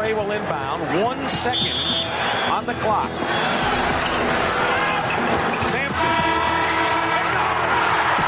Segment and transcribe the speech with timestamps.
[0.00, 0.80] Trey will inbound.
[1.04, 1.76] One second
[2.48, 3.10] on the clock.
[5.68, 6.12] Sampson.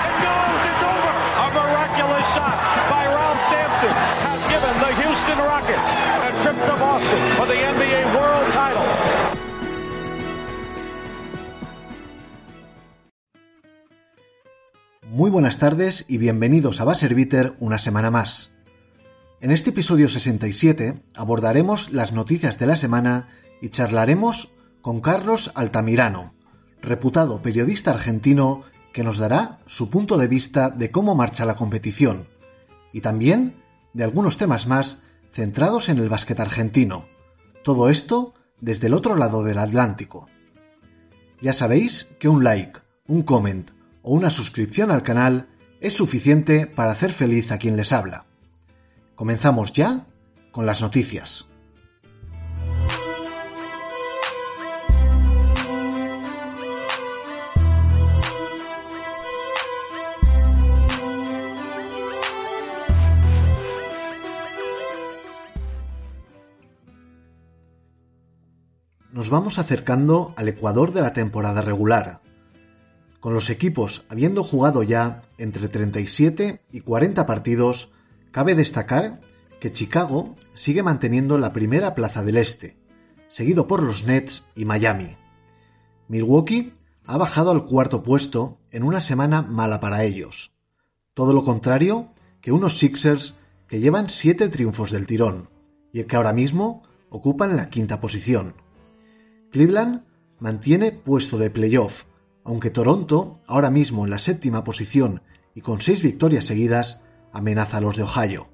[0.05, 0.63] It goes.
[0.69, 1.15] It's over.
[1.41, 2.57] A miraculous shot
[2.93, 5.93] by Ralph Sampson has given the Houston Rockets
[6.29, 8.87] a trip to Boston for the NBA World Title.
[15.11, 18.53] Muy buenas tardes y bienvenidos a Buzzer Beater una semana más.
[19.43, 23.27] En este episodio 67 abordaremos las noticias de la semana
[23.61, 24.51] y charlaremos
[24.83, 26.33] con Carlos Altamirano,
[26.81, 32.29] reputado periodista argentino que nos dará su punto de vista de cómo marcha la competición
[32.93, 33.57] y también
[33.95, 35.01] de algunos temas más
[35.33, 37.07] centrados en el básquet argentino.
[37.65, 40.29] Todo esto desde el otro lado del Atlántico.
[41.41, 42.79] Ya sabéis que un like,
[43.09, 43.73] un comment
[44.03, 45.49] o una suscripción al canal
[45.81, 48.27] es suficiente para hacer feliz a quien les habla.
[49.23, 50.05] Comenzamos ya
[50.51, 51.47] con las noticias.
[69.13, 72.23] Nos vamos acercando al Ecuador de la temporada regular,
[73.21, 77.93] con los equipos habiendo jugado ya entre 37 y 40 partidos,
[78.33, 79.21] cabe destacar
[79.61, 82.77] que Chicago sigue manteniendo la primera plaza del este,
[83.29, 85.17] seguido por los Nets y Miami.
[86.09, 86.75] Milwaukee
[87.07, 90.53] ha bajado al cuarto puesto en una semana mala para ellos.
[91.15, 93.37] Todo lo contrario que unos Sixers
[93.69, 95.49] que llevan siete triunfos del tirón
[95.93, 98.55] y que ahora mismo ocupan la quinta posición.
[99.51, 100.05] Cleveland
[100.39, 102.05] mantiene puesto de playoff,
[102.45, 105.23] aunque Toronto, ahora mismo en la séptima posición
[105.55, 108.49] y con seis victorias seguidas, amenaza a los de Ohio.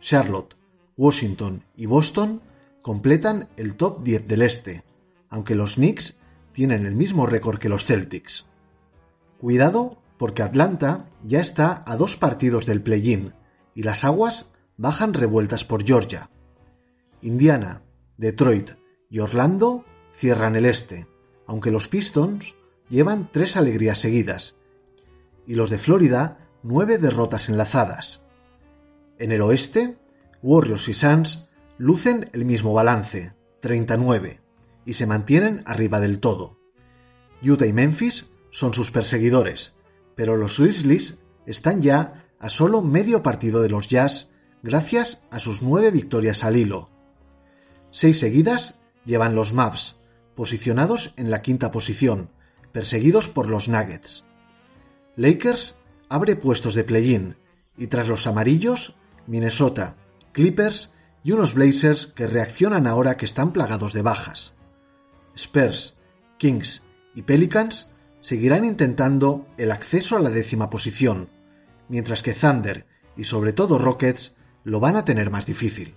[0.00, 0.56] Charlotte,
[0.96, 2.42] Washington y Boston
[2.82, 4.84] completan el top 10 del este,
[5.28, 6.16] aunque los Knicks
[6.52, 8.46] tienen el mismo récord que los Celtics.
[9.40, 13.32] Cuidado porque Atlanta ya está a dos partidos del play-in
[13.74, 16.30] y las aguas bajan revueltas por Georgia.
[17.22, 17.82] Indiana,
[18.16, 18.72] Detroit
[19.10, 21.06] y Orlando cierran el este,
[21.46, 22.54] aunque los Pistons
[22.88, 24.56] llevan tres alegrías seguidas,
[25.46, 28.22] y los de Florida nueve derrotas enlazadas.
[29.18, 29.96] En el oeste,
[30.42, 34.40] Warriors y Suns lucen el mismo balance, 39,
[34.84, 36.58] y se mantienen arriba del todo.
[37.42, 39.76] Utah y Memphis son sus perseguidores,
[40.16, 44.30] pero los Grizzlies están ya a solo medio partido de los Jazz
[44.62, 46.90] gracias a sus nueve victorias al hilo.
[47.90, 49.96] Seis seguidas llevan los Mavs,
[50.34, 52.30] posicionados en la quinta posición,
[52.72, 54.24] perseguidos por los Nuggets.
[55.16, 55.76] Lakers
[56.08, 57.36] abre puestos de play-in
[57.76, 58.96] y tras los amarillos,
[59.26, 59.96] Minnesota,
[60.32, 60.90] Clippers
[61.22, 64.54] y unos Blazers que reaccionan ahora que están plagados de bajas.
[65.36, 65.96] Spurs,
[66.38, 66.82] Kings
[67.14, 67.88] y Pelicans
[68.20, 71.28] seguirán intentando el acceso a la décima posición,
[71.88, 72.86] mientras que Thunder
[73.16, 75.94] y sobre todo Rockets lo van a tener más difícil.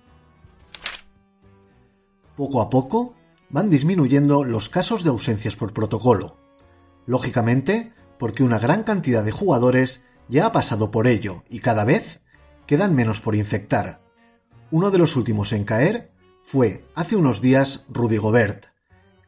[2.35, 3.15] Poco a poco
[3.49, 6.37] van disminuyendo los casos de ausencias por protocolo.
[7.05, 12.21] Lógicamente, porque una gran cantidad de jugadores ya ha pasado por ello y cada vez
[12.67, 13.99] quedan menos por infectar.
[14.69, 16.11] Uno de los últimos en caer
[16.43, 18.67] fue hace unos días Rudy Gobert,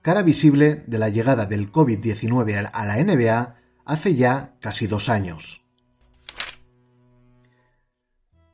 [0.03, 5.65] cara visible de la llegada del COVID-19 a la NBA hace ya casi dos años.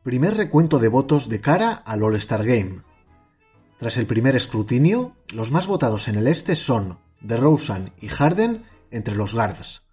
[0.03, 2.83] Primer recuento de votos de cara al All-Star Game.
[3.77, 9.17] Tras el primer escrutinio, los más votados en el este son DeRozan y Harden entre
[9.17, 9.83] los guards,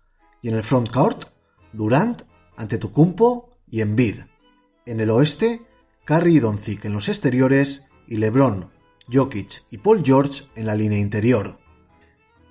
[0.49, 1.25] en el frontcourt,
[1.73, 2.23] Durant,
[2.57, 4.21] Antetokounmpo y Embiid.
[4.87, 5.63] En el oeste,
[6.05, 8.71] Curry y Doncic en los exteriores y LeBron,
[9.13, 11.59] Jokic y Paul George en la línea interior.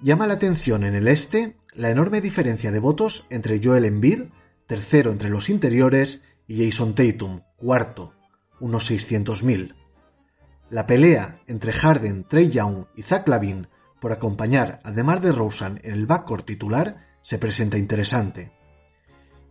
[0.01, 4.23] Llama la atención en el este la enorme diferencia de votos entre Joel Embiid,
[4.65, 8.13] tercero entre los interiores, y Jason Tatum, cuarto,
[8.59, 9.75] unos 600.000.
[10.69, 13.67] La pelea entre Harden, Trey Young y Zach Lavin
[13.99, 18.51] por acompañar a DeMar DeRozan en el backcourt titular se presenta interesante.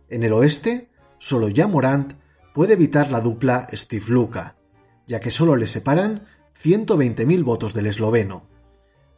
[0.07, 0.87] En el oeste,
[1.17, 2.13] solo ya Morant
[2.53, 4.55] puede evitar la dupla Steve Luca,
[5.05, 6.25] ya que solo le separan
[6.57, 8.47] 120.000 votos del esloveno.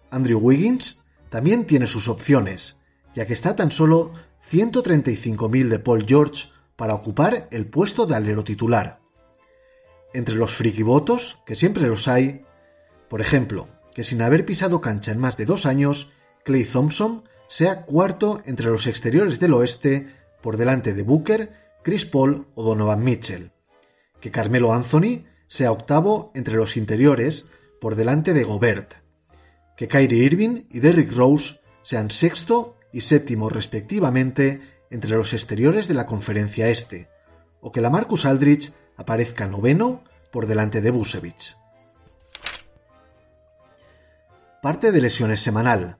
[0.09, 0.97] Andrew Wiggins
[1.29, 2.77] también tiene sus opciones,
[3.13, 4.13] ya que está tan solo
[4.49, 9.01] 135.000 de Paul George para ocupar el puesto de alero titular.
[10.15, 12.43] Entre los friki votos, que siempre los hay,
[13.07, 16.11] por ejemplo, que sin haber pisado cancha en más de dos años,
[16.43, 21.53] Clay Thompson sea cuarto entre los exteriores del oeste por delante de Booker,
[21.83, 23.51] Chris Paul o Donovan Mitchell,
[24.19, 27.47] que Carmelo Anthony sea octavo entre los interiores
[27.79, 28.95] por delante de Gobert,
[29.75, 35.93] que Kyrie Irving y Derrick Rose sean sexto y séptimo respectivamente entre los exteriores de
[35.93, 37.09] la conferencia este,
[37.61, 41.57] o que la Marcus Aldrich aparezca noveno por delante de Busevich.
[44.61, 45.97] Parte de lesiones semanal.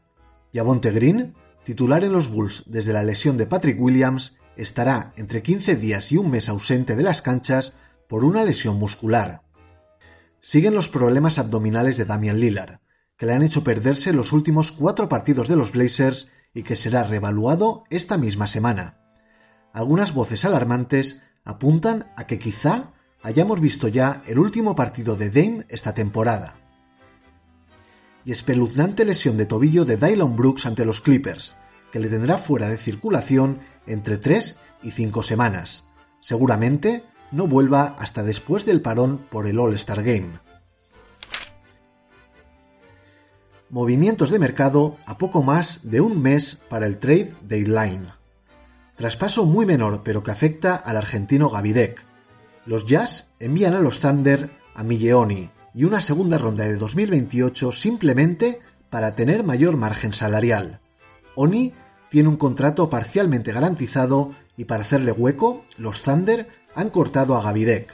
[0.58, 5.76] Yavonte Green, titular en los Bulls desde la lesión de Patrick Williams, estará entre 15
[5.76, 7.76] días y un mes ausente de las canchas
[8.10, 9.44] por una lesión muscular.
[10.42, 12.80] Siguen los problemas abdominales de Damian Lillard,
[13.18, 17.04] que le han hecho perderse los últimos cuatro partidos de los Blazers y que será
[17.04, 18.98] revaluado esta misma semana.
[19.74, 25.68] Algunas voces alarmantes apuntan a que quizá hayamos visto ya el último partido de Dame
[25.70, 26.67] esta temporada.
[28.28, 31.56] Y espeluznante lesión de tobillo de Dylan Brooks ante los Clippers,
[31.94, 35.86] que le tendrá fuera de circulación entre 3 y 5 semanas.
[36.20, 40.42] Seguramente no vuelva hasta después del parón por el All-Star Game.
[43.70, 48.10] Movimientos de mercado a poco más de un mes para el trade deadline.
[48.98, 52.04] Traspaso muy menor pero que afecta al argentino Gavidec.
[52.66, 58.62] Los Jazz envían a los Thunder a Milleoni y una segunda ronda de 2028 simplemente
[58.90, 60.80] para tener mayor margen salarial.
[61.36, 61.72] Oni
[62.10, 67.94] tiene un contrato parcialmente garantizado y para hacerle hueco, los Thunder han cortado a Gavidec.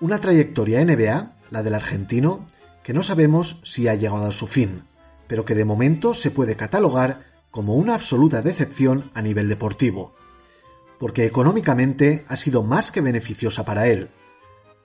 [0.00, 2.46] Una trayectoria NBA, la del argentino,
[2.82, 4.84] que no sabemos si ha llegado a su fin,
[5.26, 10.14] pero que de momento se puede catalogar como una absoluta decepción a nivel deportivo,
[10.98, 14.08] porque económicamente ha sido más que beneficiosa para él.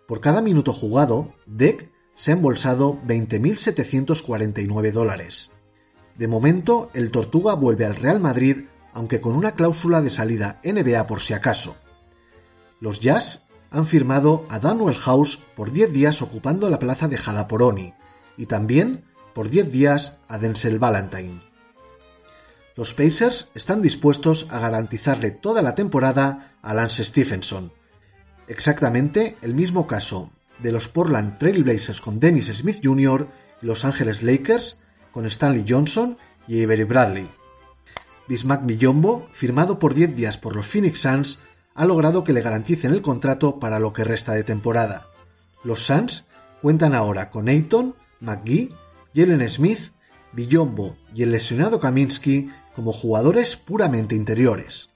[0.06, 5.52] Por cada minuto jugado, Deck se ha embolsado 20.749 dólares.
[6.18, 11.08] De momento, el Tortuga vuelve al Real Madrid, aunque con una cláusula de salida NBA
[11.08, 11.76] por si acaso.
[12.80, 17.62] Los Jazz han firmado a Daniel House por 10 días ocupando la plaza dejada por
[17.62, 17.94] Oni,
[18.38, 19.04] y también
[19.34, 21.42] por 10 días a Denzel Valentine.
[22.76, 27.74] Los Pacers están dispuestos a garantizarle toda la temporada a Lance Stephenson.
[28.48, 33.28] Exactamente el mismo caso de los Portland Trail Blazers con Dennis Smith Jr.
[33.62, 34.80] y Los Angeles Lakers
[35.12, 36.18] con Stanley Johnson
[36.48, 37.28] y Avery Bradley.
[38.28, 41.40] Bismack Millombo, firmado por 10 días por los Phoenix Suns,
[41.76, 45.08] ha logrado que le garanticen el contrato para lo que resta de temporada.
[45.64, 46.26] Los Suns
[46.62, 48.74] cuentan ahora con Ayton, McGee,
[49.14, 49.92] Jalen Smith,
[50.32, 54.90] Villombo y el lesionado Kaminsky como jugadores puramente interiores.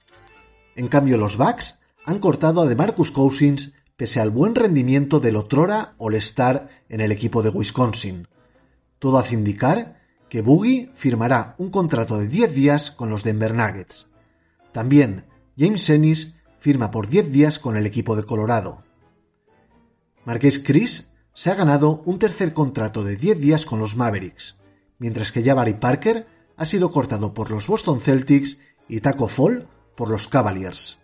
[0.76, 5.94] En cambio, los Bucks han cortado a DeMarcus Cousins pese al buen rendimiento del otrora
[5.98, 8.30] All-Star en el equipo de Wisconsin.
[8.98, 10.00] Todo hace indicar
[10.30, 14.08] que Boogie firmará un contrato de 10 días con los Denver Nuggets.
[14.72, 15.26] También
[15.58, 18.86] James Ennis firma por 10 días con el equipo de Colorado.
[20.24, 24.56] Marqués Chris se ha ganado un tercer contrato de 10 días con los Mavericks,
[24.98, 26.26] mientras que Jabari Parker
[26.56, 29.68] ha sido cortado por los Boston Celtics y Taco Fall
[29.98, 30.99] por los Cavaliers.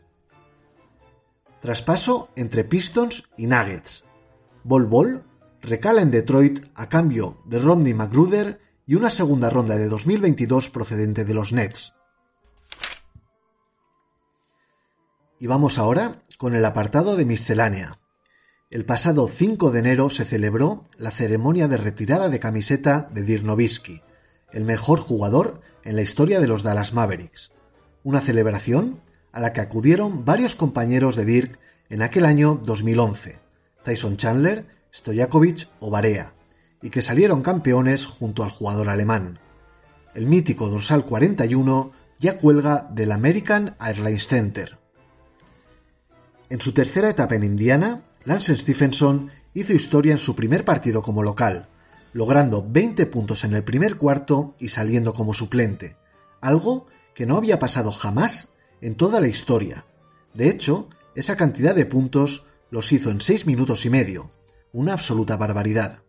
[1.66, 4.04] Traspaso entre Pistons y Nuggets.
[4.64, 5.24] Bol Bol
[5.64, 11.26] recala en Detroit a cambio de Rodney McGruder y una segunda ronda de 2022 procedente
[11.26, 11.96] de los Nets.
[15.40, 17.98] Y vamos ahora con el apartado de miscelánea.
[18.70, 23.44] El pasado 5 de enero se celebró la ceremonia de retirada de camiseta de Dirk
[23.44, 24.04] Nowitzki,
[24.52, 27.54] el mejor jugador en la historia de los Dallas Mavericks.
[28.04, 29.02] Una celebración
[29.36, 33.38] a la que acudieron varios compañeros de Dirk en aquel año 2011,
[33.84, 36.34] Tyson Chandler, Stojakovic o Barea,
[36.82, 39.40] y que salieron campeones junto al jugador alemán.
[40.14, 44.78] El mítico dorsal 41 ya cuelga del American Airlines Center.
[46.50, 51.24] En su tercera etapa en Indiana, Lance Stephenson hizo historia en su primer partido como
[51.24, 51.68] local,
[52.14, 55.98] logrando 20 puntos en el primer cuarto y saliendo como suplente,
[56.40, 59.86] algo que no había pasado jamás en toda la historia.
[60.34, 64.32] De hecho, esa cantidad de puntos los hizo en 6 minutos y medio,
[64.74, 66.04] una absoluta barbaridad.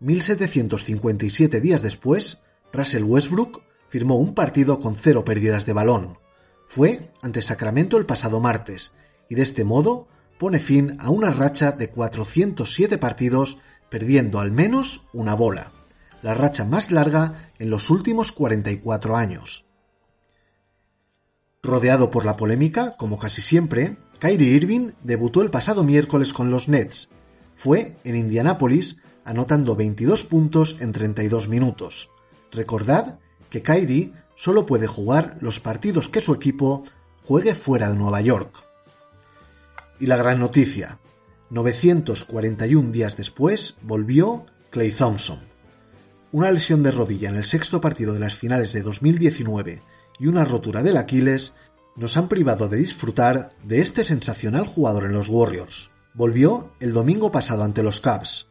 [0.00, 2.40] 1757 días después,
[2.72, 6.18] Russell Westbrook firmó un partido con cero pérdidas de balón.
[6.66, 8.92] Fue ante Sacramento el pasado martes,
[9.28, 10.06] y de este modo
[10.38, 13.58] pone fin a una racha de 407 partidos
[13.90, 15.72] perdiendo al menos una bola,
[16.22, 19.67] la racha más larga en los últimos 44 años.
[21.62, 26.68] Rodeado por la polémica, como casi siempre, Kyrie Irving debutó el pasado miércoles con los
[26.68, 27.08] Nets.
[27.56, 32.10] Fue en Indianápolis anotando 22 puntos en 32 minutos.
[32.52, 33.18] Recordad
[33.50, 36.84] que Kyrie solo puede jugar los partidos que su equipo
[37.24, 38.62] juegue fuera de Nueva York.
[39.98, 41.00] Y la gran noticia.
[41.50, 45.40] 941 días después volvió Clay Thompson.
[46.30, 49.82] Una lesión de rodilla en el sexto partido de las finales de 2019
[50.18, 51.54] y una rotura del Aquiles
[51.96, 55.90] nos han privado de disfrutar de este sensacional jugador en los Warriors.
[56.14, 58.46] Volvió el domingo pasado ante los Cavs.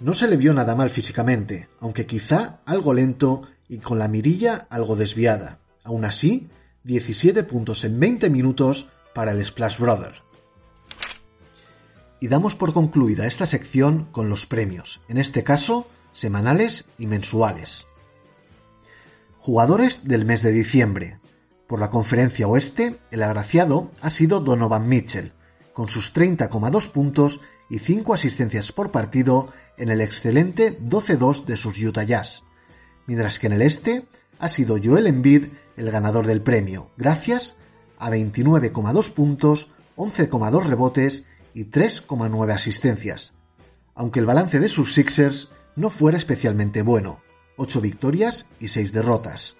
[0.00, 4.66] No se le vio nada mal físicamente, aunque quizá algo lento y con la mirilla
[4.70, 5.60] algo desviada.
[5.84, 6.48] Aún así,
[6.84, 10.14] 17 puntos en 20 minutos para el Splash Brother.
[12.20, 17.86] Y damos por concluida esta sección con los premios, en este caso semanales y mensuales.
[19.42, 21.18] Jugadores del mes de diciembre.
[21.66, 25.32] Por la conferencia oeste, el agraciado ha sido Donovan Mitchell,
[25.72, 31.82] con sus 30,2 puntos y 5 asistencias por partido en el excelente 12-2 de sus
[31.82, 32.44] Utah Jazz,
[33.06, 34.06] mientras que en el este
[34.38, 35.46] ha sido Joel Embiid
[35.78, 37.56] el ganador del premio, gracias
[37.98, 43.32] a 29,2 puntos, 11,2 rebotes y 3,9 asistencias,
[43.94, 47.22] aunque el balance de sus Sixers no fuera especialmente bueno,
[47.62, 49.56] 8 victorias y 6 derrotas.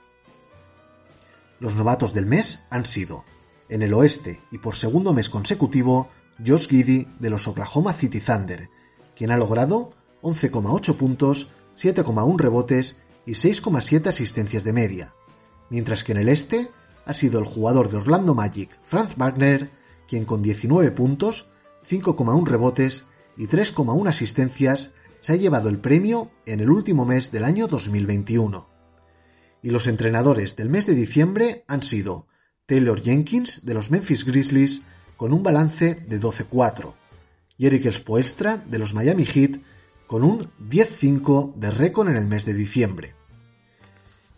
[1.59, 3.26] Los novatos del mes han sido,
[3.69, 6.09] en el oeste y por segundo mes consecutivo,
[6.45, 8.71] Josh Giddy de los Oklahoma City Thunder,
[9.14, 9.90] quien ha logrado
[10.23, 15.14] 11,8 puntos, 7,1 rebotes y 6,7 asistencias de media,
[15.69, 16.71] mientras que en el este
[17.04, 19.71] ha sido el jugador de Orlando Magic, Franz Wagner,
[20.09, 21.50] quien con 19 puntos,
[21.87, 23.04] 5,1 rebotes
[23.37, 28.69] y 3,1 asistencias se ha llevado el premio en el último mes del año 2021.
[29.62, 32.27] Y los entrenadores del mes de diciembre han sido
[32.67, 34.83] Taylor Jenkins de los Memphis Grizzlies
[35.17, 36.95] con un balance de 12-4
[37.59, 39.61] y Eric Spoelstra de los Miami Heat
[40.07, 43.15] con un 10-5 de récord en el mes de diciembre.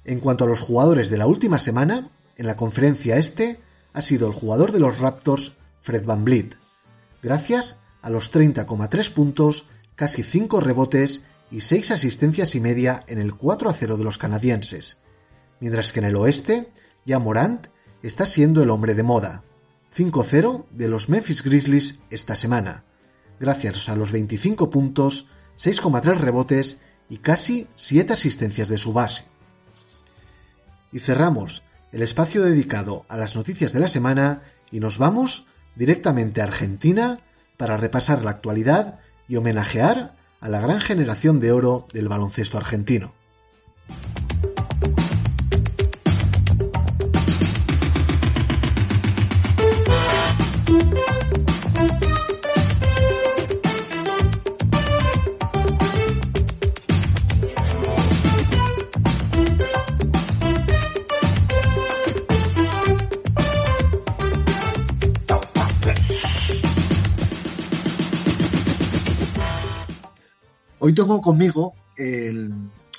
[0.05, 3.61] En cuanto a los jugadores de la última semana, en la conferencia este
[3.93, 6.57] ha sido el jugador de los Raptors Fred Van Vliet,
[7.23, 13.35] gracias a los 30,3 puntos, casi 5 rebotes y 6 asistencias y media en el
[13.35, 14.99] 4 a 0 de los canadienses,
[15.61, 16.73] mientras que en el oeste,
[17.05, 17.67] ya Morant
[18.03, 19.45] está siendo el hombre de moda,
[19.95, 22.85] 5-0 de los Memphis Grizzlies esta semana,
[23.39, 29.25] gracias a los 25 puntos, 6,3 rebotes y casi 7 asistencias de su base.
[30.93, 35.47] Y cerramos el espacio dedicado a las noticias de la semana y nos vamos
[35.77, 37.21] directamente a Argentina
[37.59, 38.99] para repasar la actualidad
[39.33, 43.15] y homenajear a la gran generación de oro del baloncesto argentino.
[70.85, 71.77] Hoy tengo conmigo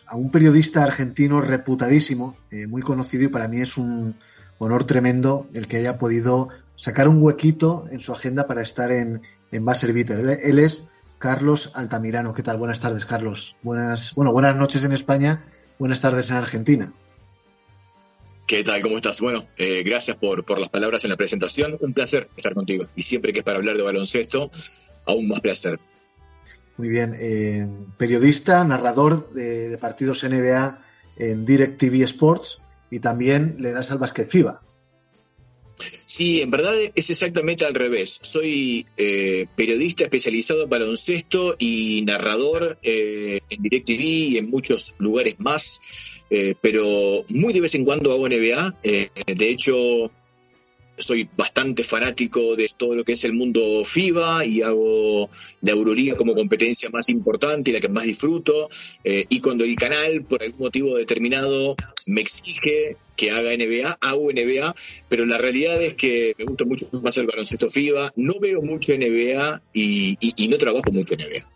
[0.07, 4.15] a un periodista argentino reputadísimo, eh, muy conocido y para mí es un
[4.57, 6.47] honor tremendo el que haya podido
[6.77, 9.21] sacar un huequito en su agenda para estar en,
[9.51, 10.21] en Bitter.
[10.41, 10.87] Él, es
[11.19, 12.33] Carlos Altamirano.
[12.33, 12.55] ¿Qué tal?
[12.55, 13.57] Buenas tardes, Carlos.
[13.63, 15.43] Buenas, bueno, buenas noches en España,
[15.77, 16.93] buenas tardes en Argentina.
[18.47, 18.81] ¿Qué tal?
[18.81, 19.19] ¿Cómo estás?
[19.19, 21.77] Bueno, eh, gracias por, por las palabras en la presentación.
[21.81, 22.85] Un placer estar contigo.
[22.95, 24.49] Y siempre que es para hablar de baloncesto,
[25.05, 25.79] aún más placer.
[26.77, 27.13] Muy bien.
[27.19, 30.83] Eh, periodista, narrador de, partidos NBA
[31.17, 34.61] en DirecTV Sports y también le das al básquet FIBA.
[36.05, 38.19] Sí, en verdad es exactamente al revés.
[38.21, 45.35] Soy eh, periodista especializado en baloncesto y narrador eh, en DirecTV y en muchos lugares
[45.39, 46.25] más,
[46.61, 48.79] pero muy de vez en cuando hago NBA.
[48.81, 50.11] de hecho,
[50.97, 55.29] soy bastante fanático de todo lo que es el mundo FIBA y hago
[55.61, 58.69] la Euroliga como competencia más importante y la que más disfruto.
[59.03, 64.31] Eh, y cuando el canal, por algún motivo determinado, me exige que haga NBA, hago
[64.31, 64.75] NBA,
[65.07, 68.93] pero la realidad es que me gusta mucho más el baloncesto FIBA, no veo mucho
[68.93, 71.49] NBA y, y, no trabajo mucho en NBA.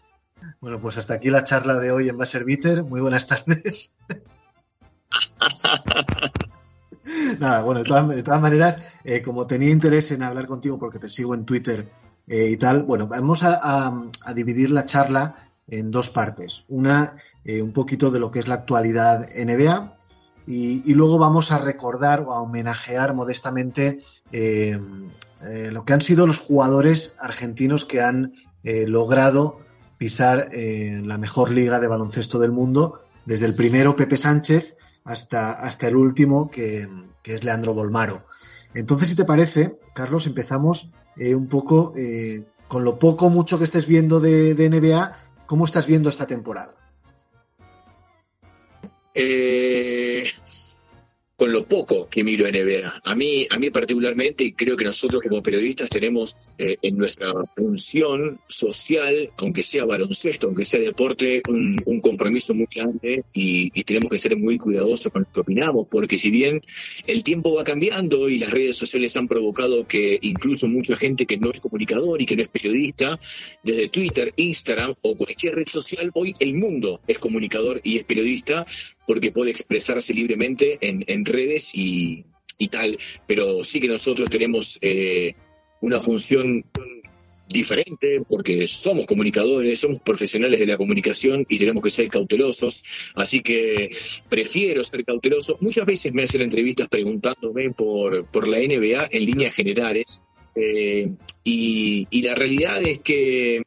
[0.61, 2.83] Bueno, pues hasta aquí la charla de hoy en Basser Bitter.
[2.83, 3.93] Muy buenas tardes.
[7.39, 11.33] Nada, bueno, de todas, maneras, eh, como tenía interés en hablar contigo porque te sigo
[11.33, 11.89] en Twitter
[12.27, 13.93] eh, y tal, bueno, vamos a,
[14.35, 16.65] dividir la charla en dos partes.
[16.67, 19.97] Una, eh, un poquito de lo que es la actualidad NBA
[20.45, 27.15] y, luego vamos a recordar o a homenajear modestamente lo que han sido los jugadores
[27.19, 28.33] argentinos que han
[28.63, 29.59] logrado
[29.97, 35.87] pisar la mejor liga de baloncesto del mundo, desde el primero Pepe Sánchez hasta, hasta
[35.87, 36.87] el último, que,
[37.23, 38.23] es Leandro Bolmaro.
[38.73, 43.65] Entonces, si te parece, Carlos, empezamos eh, un poco eh, con lo poco mucho que
[43.65, 45.11] estés viendo de, de NBA,
[45.45, 46.75] ¿cómo estás viendo esta temporada?
[49.13, 50.29] Eh,
[51.37, 53.01] con lo poco que miro NBA.
[53.05, 57.31] A mí, a mí particularmente, y creo que nosotros como periodistas tenemos eh, en nuestra
[57.55, 64.17] función social, aunque sea baloncesto, aunque sea deporte, un, compromiso muy grande y, tenemos que
[64.17, 66.61] ser muy cuidadosos con lo que opinamos, porque si bien
[67.05, 71.37] el tiempo va cambiando y las redes sociales han provocado que incluso mucha gente que
[71.37, 73.19] no es comunicador y que no es periodista,
[73.63, 78.65] desde Twitter, Instagram o cualquier red social, hoy el mundo es comunicador y es periodista
[79.07, 82.25] porque puede expresarse libremente en, redes y,
[82.69, 85.33] tal, pero sí que nosotros tenemos eh,
[85.81, 86.65] una función
[87.47, 93.41] diferente porque somos comunicadores, somos profesionales de la comunicación y tenemos que ser cautelosos, así
[93.41, 93.89] que
[94.27, 95.57] prefiero ser cauteloso.
[95.61, 100.23] Muchas veces me hacen entrevistas preguntándome por, por la NBA en líneas generales
[100.55, 101.09] eh,
[101.45, 103.61] y, y la realidad es que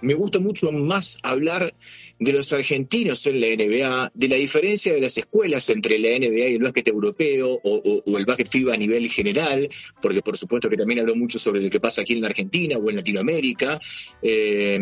[0.00, 1.74] me gusta mucho más hablar
[2.18, 6.48] de los argentinos en la NBA, de la diferencia de las escuelas entre la NBA
[6.48, 9.68] y el básquet europeo o, el básquet FIBA a nivel general,
[10.02, 12.76] porque por supuesto que también hablo mucho sobre lo que pasa aquí en la Argentina
[12.76, 13.78] o en Latinoamérica.
[14.22, 14.78] Eh,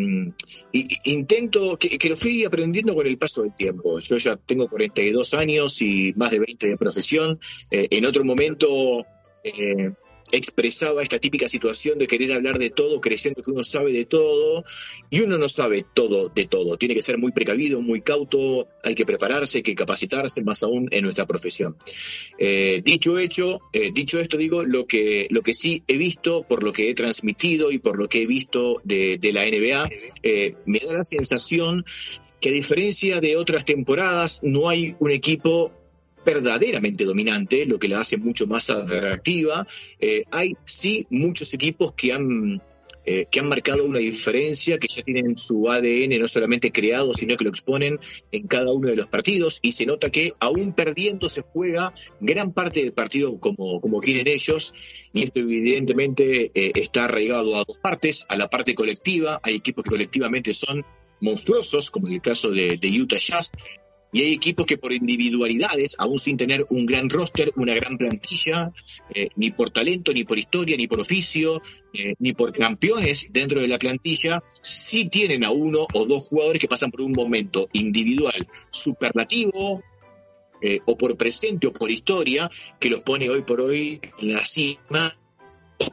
[1.05, 3.99] intento, que, lo fui aprendiendo con el paso del tiempo.
[3.99, 7.39] Yo ya tengo 42 años y más de 20 de profesión.
[7.71, 9.05] Eh, en otro momento...
[9.45, 9.93] Eh,
[10.33, 14.65] expresaba esta típica situación de querer hablar de todo, creyendo que uno sabe de todo,
[15.11, 16.77] y uno no sabe todo de todo.
[16.77, 20.89] Tiene que ser muy precavido, muy cauto, hay que prepararse, hay que capacitarse, más aún
[20.91, 21.77] en nuestra profesión.
[22.39, 26.63] Eh, dicho hecho, eh, dicho esto, digo, lo que, lo que sí he visto, por
[26.63, 29.89] lo que he transmitido y por lo que he visto de, la NBA,
[30.23, 31.85] eh, me da la sensación
[32.41, 35.73] que a diferencia de otras temporadas, no hay un equipo
[36.27, 39.67] verdaderamente dominante, lo que la hace mucho más atractiva.
[40.01, 42.61] Eh, hay sí muchos equipos que han,
[43.07, 47.37] eh, que han marcado una diferencia, que ya tienen su ADN no solamente creado, sino
[47.37, 48.01] que lo exponen
[48.33, 52.53] en cada uno de los partidos y se nota que aún perdiendo se juega gran
[52.53, 54.75] parte del partido como, como quieren ellos
[55.13, 59.85] y esto evidentemente eh, está arraigado a dos partes, a la parte colectiva, hay equipos
[59.85, 60.85] que colectivamente son
[61.21, 63.51] monstruosos, como en el caso de, de Utah Jazz,
[64.13, 68.73] y hay equipos que por individualidades, aún sin tener un gran roster, una gran plantilla,
[69.15, 71.61] eh, ni por talento, ni por historia, ni por oficio,
[71.93, 76.61] eh, ni por campeones dentro de la plantilla, sí tienen a uno o dos jugadores
[76.61, 79.83] que pasan por un momento individual superlativo,
[80.63, 84.45] eh, o por presente o por historia, que los pone hoy por hoy en la
[84.45, 85.15] cima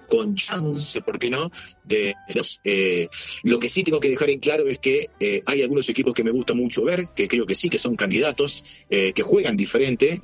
[0.08, 1.52] con chance, ¿por qué no?
[1.84, 2.16] De
[2.64, 3.08] eh,
[3.44, 6.24] lo que sí tengo que dejar en claro es que eh, hay algunos equipos que
[6.24, 10.22] me gusta mucho ver, que creo que sí, que son candidatos, eh, que juegan diferente.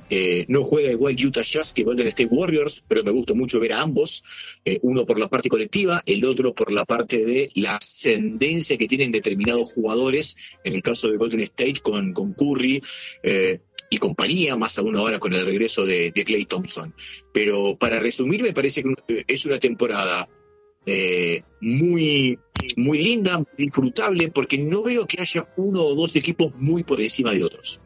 [0.48, 3.80] no juega igual Utah Jazz que Golden State Warriors, pero me gusta mucho ver a
[3.80, 4.24] ambos,
[4.82, 9.12] uno por la parte colectiva, el otro por la parte de la ascendencia que tienen
[9.12, 12.80] determinados jugadores, en el caso de Golden State con, con Curry,
[13.92, 16.94] y compañía, más aún ahora con el regreso de, Clay Thompson.
[17.32, 20.28] Pero para resumir, me parece que es una temporada
[20.86, 22.38] eh, muy,
[22.76, 27.32] muy linda, disfrutable, porque no veo que haya uno o dos equipos muy por encima
[27.32, 27.80] de otros.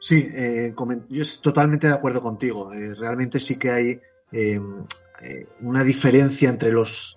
[0.00, 0.72] Sí, eh,
[1.08, 2.72] yo estoy totalmente de acuerdo contigo.
[2.72, 4.00] Eh, realmente sí que hay
[5.60, 7.16] una diferencia entre los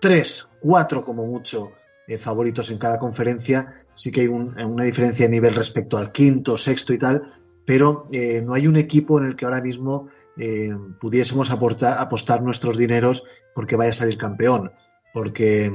[0.00, 1.72] tres, cuatro como mucho
[2.08, 3.72] eh, favoritos en cada conferencia.
[3.94, 7.22] Sí que hay una diferencia de nivel respecto al quinto, sexto y tal,
[7.66, 12.42] pero eh, no hay un equipo en el que ahora mismo eh, pudiésemos aportar, apostar
[12.42, 14.70] nuestros dineros porque vaya a salir campeón.
[15.12, 15.72] Porque,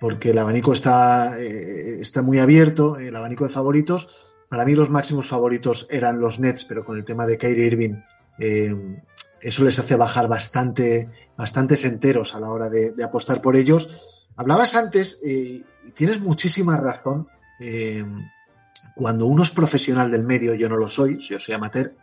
[0.00, 4.32] porque el abanico está, está muy abierto, el abanico de favoritos.
[4.48, 7.94] Para mí los máximos favoritos eran los Nets, pero con el tema de Kyrie Irving
[9.40, 14.74] eso les hace bajar bastante, bastantes enteros a la hora de apostar por ellos Hablabas
[14.74, 17.28] antes, eh, y tienes muchísima razón,
[17.60, 18.02] eh,
[18.94, 21.94] cuando uno es profesional del medio, yo no lo soy, yo soy amateur,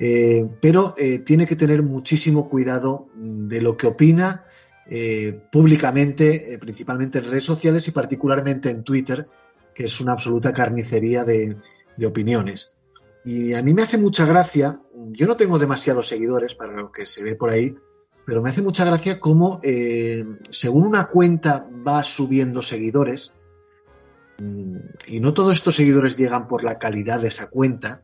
[0.00, 0.92] eh, pero
[1.24, 4.44] tiene que tener muchísimo cuidado de lo que opina
[5.52, 9.28] públicamente, principalmente en redes sociales y particularmente en Twitter,
[9.72, 11.58] que es una absoluta carnicería de,
[11.96, 12.72] de opiniones.
[13.24, 14.80] Y a mí me hace mucha gracia,
[15.12, 17.76] yo no tengo demasiados seguidores para lo que se ve por ahí,
[18.28, 23.32] pero me hace mucha gracia cómo, eh, según una cuenta va subiendo seguidores,
[24.38, 28.02] mm, y no todos estos seguidores llegan por la calidad de esa cuenta,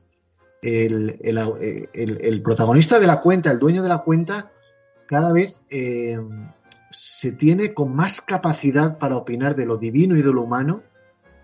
[0.63, 4.51] el, protagonista de la cuenta, el dueño de la cuenta,
[5.07, 6.19] cada vez eh,
[6.91, 10.85] se tiene con más capacidad para opinar de lo divino y de lo humano,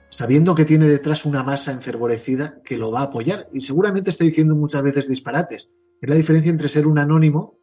[0.08, 3.46] sabiendo que tiene detrás una masa enfervorecida que lo va a apoyar.
[3.52, 5.68] Y seguramente está diciendo muchas veces disparates.
[6.00, 7.59] Es la diferencia entre ser un anónimo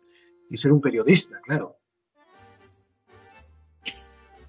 [0.50, 1.78] y ser un periodista, claro.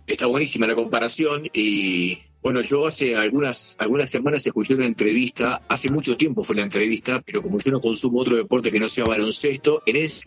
[0.07, 5.91] está buenísima la comparación y bueno, yo hace algunas, algunas semanas escuché una entrevista, hace
[5.91, 9.05] mucho tiempo fue la entrevista, pero como yo no consumo otro deporte que no sea
[9.05, 10.25] baloncesto, en ese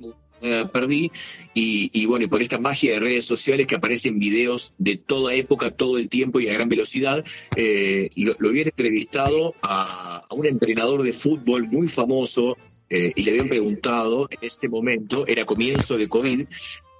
[0.71, 1.11] perdí
[1.53, 5.71] y, bueno, y por esta magia de redes sociales que aparecen videos de toda época,
[5.71, 7.23] todo el tiempo y a gran velocidad,
[7.55, 12.57] eh, lo, hubiera entrevistado a, un entrenador de fútbol muy famoso
[12.91, 16.45] eh, y le habían preguntado en ese momento, era comienzo de COVID,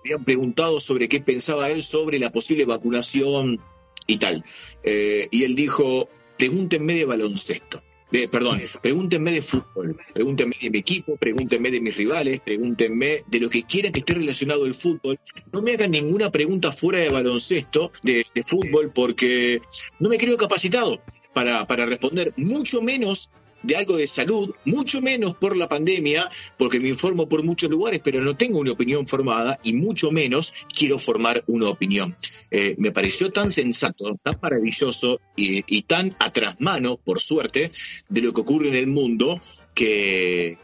[0.06, 3.60] habían preguntado sobre qué pensaba él sobre la posible vacunación
[4.08, 4.46] y tal.
[4.84, 7.84] Eh, y él dijo, pregúntenme de baloncesto.
[8.32, 13.50] perdón, pregúntenme de fútbol, pregúntenme de mi equipo, pregúntenme de mis rivales, pregúntenme de lo
[13.50, 15.20] que quieran que esté relacionado al fútbol.
[15.52, 19.62] No me hagan ninguna pregunta fuera de baloncesto, de, fútbol, porque
[20.00, 21.02] no me creo capacitado
[21.34, 23.30] para, para responder, mucho menos
[23.64, 28.02] de algo de salud, mucho menos por la pandemia, porque me informo por muchos lugares,
[28.04, 32.16] pero no tengo una opinión formada y mucho menos quiero formar una opinión.
[32.50, 37.72] Eh, me pareció tan sensato, tan maravilloso y, tan atrás mano, por suerte,
[38.10, 39.40] de lo que ocurre en el mundo,
[39.74, 40.58] que,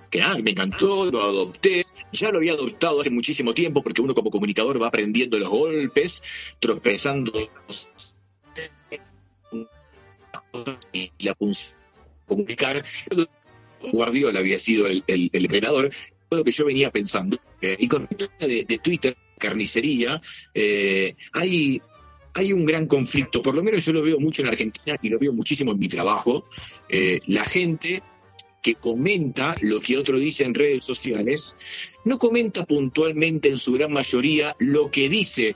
[0.43, 4.81] me encantó, lo adopté, ya lo había adoptado hace muchísimo tiempo, porque uno como comunicador
[4.81, 7.31] va aprendiendo los golpes, tropezando
[10.93, 11.77] y la función
[12.27, 12.83] comunicar.
[13.91, 15.89] Guardiola había sido el, el, entrenador,
[16.31, 17.39] lo que yo venía pensando.
[17.61, 18.07] Eh, y con
[18.39, 20.19] de, de Twitter, carnicería,
[20.53, 21.81] eh, hay,
[22.33, 25.19] hay un gran conflicto, por lo menos yo lo veo mucho en Argentina y lo
[25.19, 26.45] veo muchísimo en mi trabajo.
[26.89, 28.01] Eh, la gente
[28.61, 31.55] que comenta lo que otro dice en redes sociales,
[32.03, 35.55] no comenta puntualmente en su gran mayoría lo que dice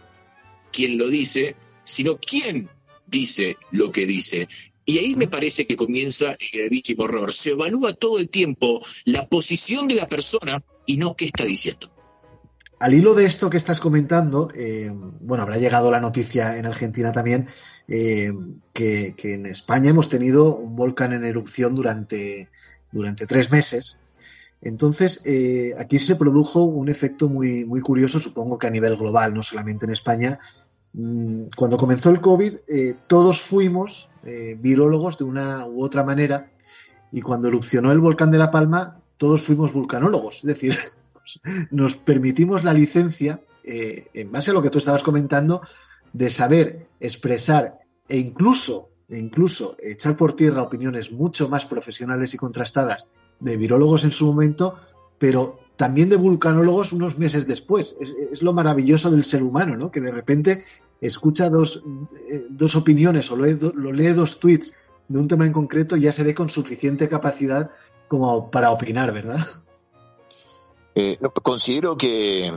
[0.72, 2.70] quien lo dice, sino quién
[3.08, 4.48] dice lo que dice.
[4.86, 7.34] Y ahí me parece que comienza el gravísimo horror.
[7.34, 11.91] Se evalúa todo el tiempo la posición de la persona y no qué está diciendo.
[12.80, 17.12] Al hilo de esto que estás comentando, eh, bueno, habrá llegado la noticia en Argentina
[17.12, 17.48] también
[17.88, 18.34] eh,
[18.74, 22.50] que, en España hemos tenido un volcán en erupción durante,
[22.91, 23.98] durante tres meses.
[24.63, 29.34] Entonces, eh, aquí se produjo un efecto muy, muy curioso, supongo que a nivel global,
[29.34, 30.39] no solamente en España,
[30.94, 36.52] Mm, cuando comenzó el COVID, eh, todos fuimos eh, virólogos de una u otra manera
[37.12, 40.38] y cuando erupcionó el volcán de La Palma, todos fuimos vulcanólogos.
[40.38, 40.76] Es decir,
[41.72, 45.62] nos permitimos la licencia, eh, en base a lo que tú estabas comentando,
[46.14, 52.38] de saber expresar e incluso, e incluso echar por tierra opiniones mucho más profesionales y
[52.38, 53.08] contrastadas
[53.40, 54.78] de virólogos en su momento,
[55.18, 57.98] pero también de vulcanólogos unos meses después.
[58.00, 59.92] Es, lo maravilloso del ser humano, ¿no?
[59.92, 60.64] Que de repente
[61.02, 61.84] escucha dos,
[62.30, 64.74] eh, dos opiniones o lee, lo lee dos tweets
[65.08, 67.72] de un tema en concreto ya se ve con suficiente capacidad
[68.08, 69.40] como para opinar, ¿verdad?
[70.96, 72.52] Eh, considero que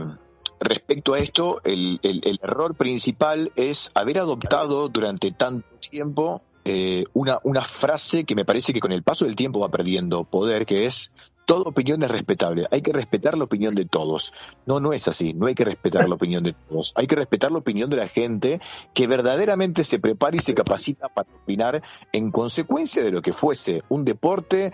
[0.59, 1.99] respecto a esto, el,
[2.41, 8.73] error principal es haber adoptado durante tanto tiempo eh, una, una frase que me parece
[8.73, 11.11] que con el paso del tiempo va perdiendo poder, que es
[11.45, 14.33] toda opinión es respetable, hay que respetar la opinión de todos.
[14.65, 17.51] No, no es así, no hay que respetar la opinión de todos, hay que respetar
[17.51, 18.59] la opinión de la gente
[18.93, 21.81] que verdaderamente se prepara y se capacita para opinar
[22.11, 24.73] en consecuencia de lo que fuese un deporte,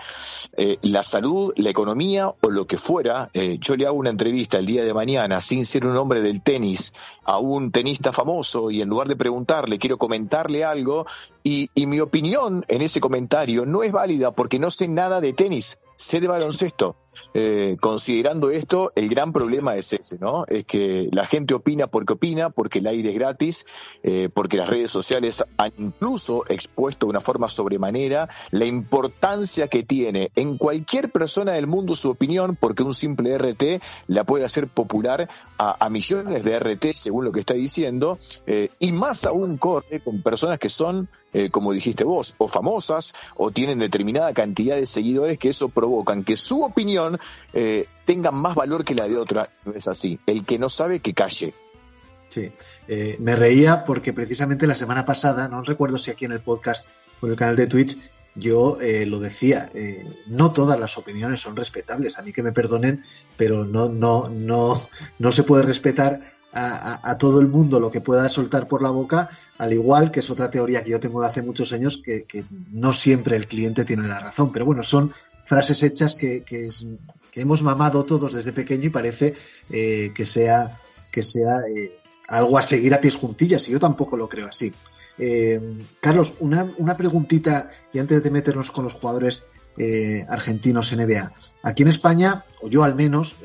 [0.57, 3.29] eh, la salud, la economía o lo que fuera.
[3.33, 6.41] Eh, yo le hago una entrevista el día de mañana sin ser un hombre del
[6.41, 11.05] tenis a un tenista famoso y en lugar de preguntarle, quiero comentarle algo
[11.43, 15.33] y, y mi opinión en ese comentario no es válida porque no sé nada de
[15.33, 16.95] tenis de baloncesto.
[17.33, 20.45] Eh, considerando esto, el gran problema es ese, ¿no?
[20.47, 23.65] Es que la gente opina porque opina, porque el aire es gratis,
[24.03, 29.83] eh, porque las redes sociales han incluso expuesto de una forma sobremanera la importancia que
[29.83, 34.67] tiene en cualquier persona del mundo su opinión, porque un simple RT la puede hacer
[34.67, 40.01] popular a, millones de RT, según lo que está diciendo, eh, y más aún corre
[40.03, 41.09] con personas que son,
[41.51, 46.35] como dijiste vos, o famosas, o tienen determinada cantidad de seguidores que eso provocan que
[46.35, 47.00] su opinión
[47.53, 49.49] eh, tenga más valor que la de otra.
[49.65, 50.19] No es así.
[50.25, 51.53] El que no sabe, que calle.
[52.29, 52.51] Sí,
[52.87, 56.87] eh, me reía porque precisamente la semana pasada, no recuerdo si aquí en el podcast
[57.19, 57.97] o en el canal de Twitch,
[58.35, 59.69] yo eh, lo decía,
[60.27, 63.03] no todas las opiniones son respetables, a mí que me perdonen,
[63.35, 64.81] pero no, no, no,
[65.19, 69.29] no se puede respetar a, todo el mundo lo que pueda soltar por la boca,
[69.57, 72.43] al igual que es otra teoría que yo tengo de hace muchos años, que, que
[72.71, 75.13] no siempre el cliente tiene la razón, pero bueno, son
[75.51, 76.69] frases hechas que, que,
[77.33, 79.33] hemos mamado todos desde pequeño y parece
[79.69, 80.79] eh, que sea,
[81.11, 84.71] que sea eh, algo a seguir a pies juntillas, y yo tampoco lo creo así.
[85.17, 85.59] Eh,
[85.99, 89.45] Carlos, una, una, preguntita, y antes de meternos con los jugadores
[90.29, 91.33] argentinos NBA.
[91.63, 93.37] Aquí en España, o yo al menos,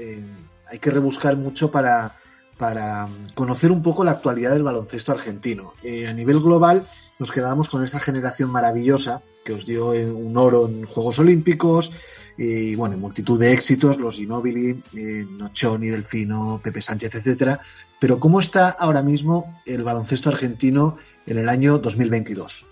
[0.69, 2.19] hay que rebuscar mucho para,
[2.57, 5.75] para conocer un poco la actualidad del baloncesto argentino.
[6.09, 6.87] A nivel global
[7.19, 11.93] nos quedamos con esta generación maravillosa que os dio un oro en Juegos Olímpicos
[12.37, 17.61] y bueno, multitud de éxitos, los Ginóbili, eh, Nochoni, Delfino, Pepe Sánchez, etcétera.
[17.99, 22.67] Pero ¿cómo está ahora mismo el baloncesto argentino en el año 2022?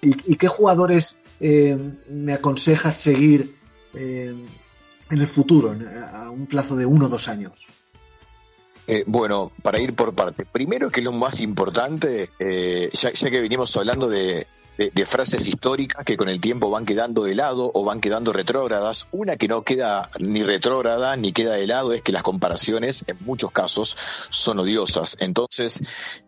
[0.00, 1.78] ¿Y, qué jugadores eh,
[2.08, 3.54] me aconsejas seguir
[3.94, 4.34] eh,
[5.10, 5.76] en el futuro,
[6.12, 7.68] a un plazo de uno o dos años?
[8.86, 10.44] Eh, bueno, para ir por parte.
[10.44, 16.28] Primero que lo más importante, ya, que venimos hablando de, de, frases históricas que con
[16.28, 19.06] el tiempo van quedando de lado o van quedando retrógradas.
[19.12, 23.18] Una que no queda ni retrógrada ni queda de lado es que las comparaciones en
[23.20, 23.96] muchos casos
[24.30, 25.16] son odiosas.
[25.20, 25.80] Entonces,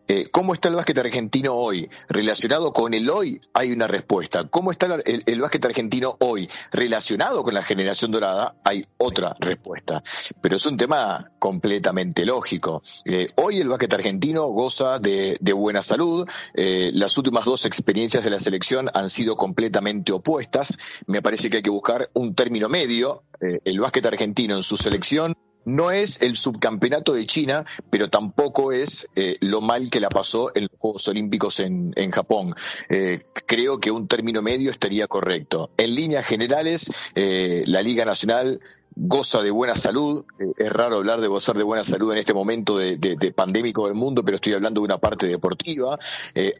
[0.08, 1.88] eh, ¿cómo está el básquet argentino hoy?
[2.08, 4.48] Relacionado con el hoy hay una respuesta.
[4.48, 6.48] ¿Cómo está el, el básquet argentino hoy?
[6.72, 10.02] Relacionado con la generación dorada hay otra respuesta.
[10.40, 12.82] Pero es un tema completamente lógico.
[13.04, 16.28] Eh, hoy el básquet argentino goza de, buena salud.
[16.54, 20.76] Eh, las últimas dos experiencias de la selección han sido completamente opuestas.
[21.06, 23.24] Me parece que hay que buscar un término medio.
[23.40, 28.72] Eh, el básquet argentino en su selección no es el subcampeonato de China, pero tampoco
[28.72, 32.54] es eh, lo mal que la pasó en los Juegos Olímpicos en, Japón.
[32.88, 35.70] Eh, creo que un término medio estaría correcto.
[35.76, 38.60] En líneas generales, la Liga Nacional
[38.94, 40.24] goza de buena salud.
[40.56, 44.24] es raro hablar de gozar de buena salud en este momento de, pandémico del mundo,
[44.24, 45.98] pero estoy hablando de una parte deportiva.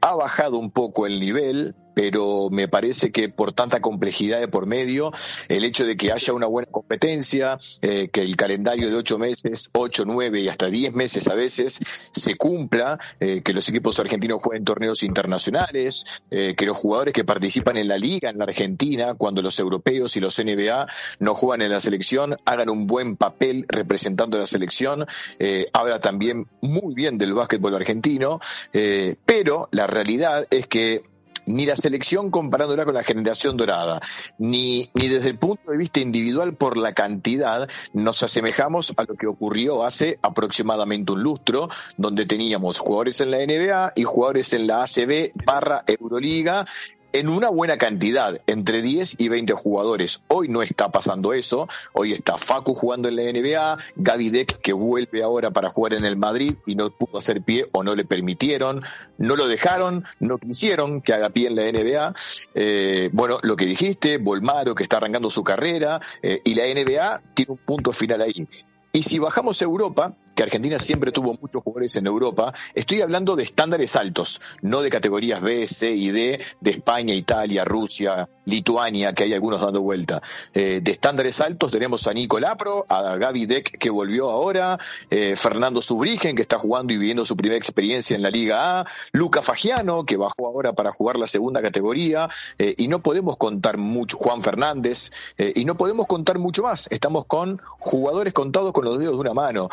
[0.00, 4.66] ha bajado un poco el nivel, pero me parece que por tanta complejidad de por
[4.66, 5.12] medio,
[5.48, 9.70] el hecho de que haya una buena competencia, eh, que el calendario de ocho meses,
[9.72, 11.78] ocho, nueve y hasta diez meses a veces
[12.12, 17.24] se cumpla, eh, que los equipos argentinos jueguen torneos internacionales, eh, que los jugadores que
[17.24, 20.86] participan en la liga en la Argentina, cuando los europeos y los NBA
[21.20, 25.06] no juegan en la selección, hagan un buen papel representando a la selección.
[25.72, 28.40] habla también muy bien del básquetbol argentino,
[29.24, 31.02] pero la realidad es que
[31.46, 34.00] ni la selección comparándola con la generación dorada,
[34.38, 39.14] ni, ni desde el punto de vista individual por la cantidad, nos asemejamos a lo
[39.14, 44.66] que ocurrió hace aproximadamente un lustro, donde teníamos jugadores en la NBA y jugadores en
[44.66, 46.66] la ACB barra Euroliga
[47.14, 50.24] en una buena cantidad, entre 10 y 20 jugadores.
[50.26, 51.68] Hoy no está pasando eso.
[51.92, 56.04] Hoy está Facu jugando en la NBA, Gaby Deck que vuelve ahora para jugar en
[56.04, 58.82] el Madrid y no pudo hacer pie o no le permitieron,
[59.16, 62.14] no lo dejaron, no quisieron que haga pie en la NBA.
[62.56, 67.22] Eh, bueno, lo que dijiste, Volmaro que está arrancando su carrera eh, y la NBA
[67.32, 68.48] tiene un punto final ahí.
[68.90, 73.36] Y si bajamos a Europa, que Argentina siempre tuvo muchos jugadores en Europa, estoy hablando
[73.36, 79.12] de estándares altos, no de categorías B, C y D de España, Italia, Rusia, Lituania,
[79.14, 80.22] que hay algunos dando vuelta.
[80.52, 84.78] Eh, de estándares altos tenemos a Nico Lapro, a Gaby Deck que volvió ahora,
[85.10, 88.86] eh, Fernando Subrigen que está jugando y viviendo su primera experiencia en la Liga A,
[89.12, 93.78] Luca Fagiano que bajó ahora para jugar la segunda categoría eh, y no podemos contar
[93.78, 96.88] mucho, Juan Fernández y no podemos contar mucho más.
[96.90, 99.68] Estamos con jugadores contados con los dedos de una mano.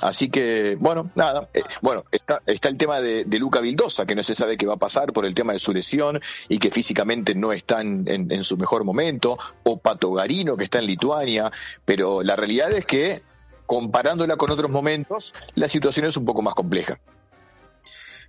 [0.00, 1.48] Así que, bueno, nada.
[1.82, 5.12] bueno, está, el tema de, Luca Vildosa, que no se sabe qué va a pasar
[5.12, 9.36] por el tema de su lesión y que físicamente no está en, su mejor momento,
[9.64, 11.50] o Pato Garino, que está en Lituania,
[11.84, 13.22] pero la realidad es que,
[13.66, 16.98] comparándola con otros momentos, la situación es un poco más compleja.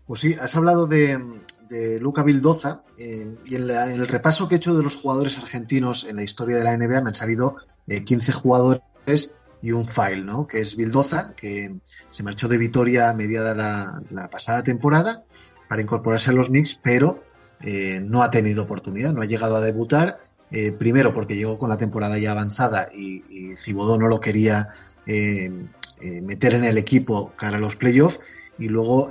[0.08, 1.20] Pues sí, has hablado de,
[2.00, 6.18] Luca Vildoza eh, y en, el repaso que he hecho de los jugadores argentinos en
[6.18, 9.32] la historia de la NBA me han salido 15 eh, jugadores
[9.66, 10.46] y un file, ¿no?
[10.46, 11.74] Que es Vildoza, que
[12.12, 15.24] se marchó de Vitoria a mediada la, la pasada temporada
[15.68, 17.24] para incorporarse a los Knicks, pero
[17.64, 20.20] eh, no ha tenido oportunidad, no ha llegado a debutar.
[20.52, 24.70] Eh, primero porque llegó con la temporada ya avanzada y, y Cibodó no lo quería
[25.08, 25.52] eh,
[26.00, 28.20] meter en el equipo cara a los playoffs.
[28.60, 29.10] Y luego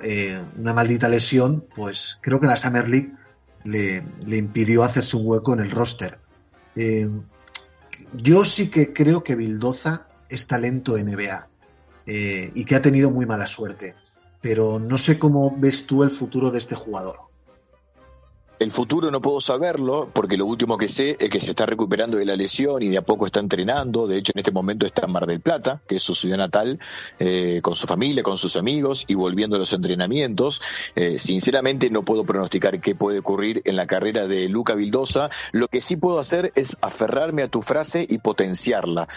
[0.56, 3.12] una maldita lesión, pues creo que la Summer League
[3.64, 6.18] le, le impidió hacerse un hueco en el roster.
[8.14, 11.49] yo sí que creo que Bildoza es talento NBA
[12.07, 13.94] y que ha tenido muy mala suerte.
[14.40, 17.20] Pero no sé cómo ves tú el futuro de este jugador.
[18.64, 22.16] El futuro no puedo saberlo porque lo último que sé es que se está recuperando
[22.16, 24.07] de la lesión y de a poco está entrenando.
[24.07, 26.81] De hecho, en este momento está en Mar del Plata, que es su ciudad natal,
[27.18, 30.62] eh, con su familia, con sus amigos y volviendo a los entrenamientos.
[30.96, 35.29] Eh, sinceramente, no puedo pronosticar qué puede ocurrir en la carrera de Luca Vildosa.
[35.53, 39.09] Lo que sí puedo hacer es aferrarme a tu frase y potenciarla.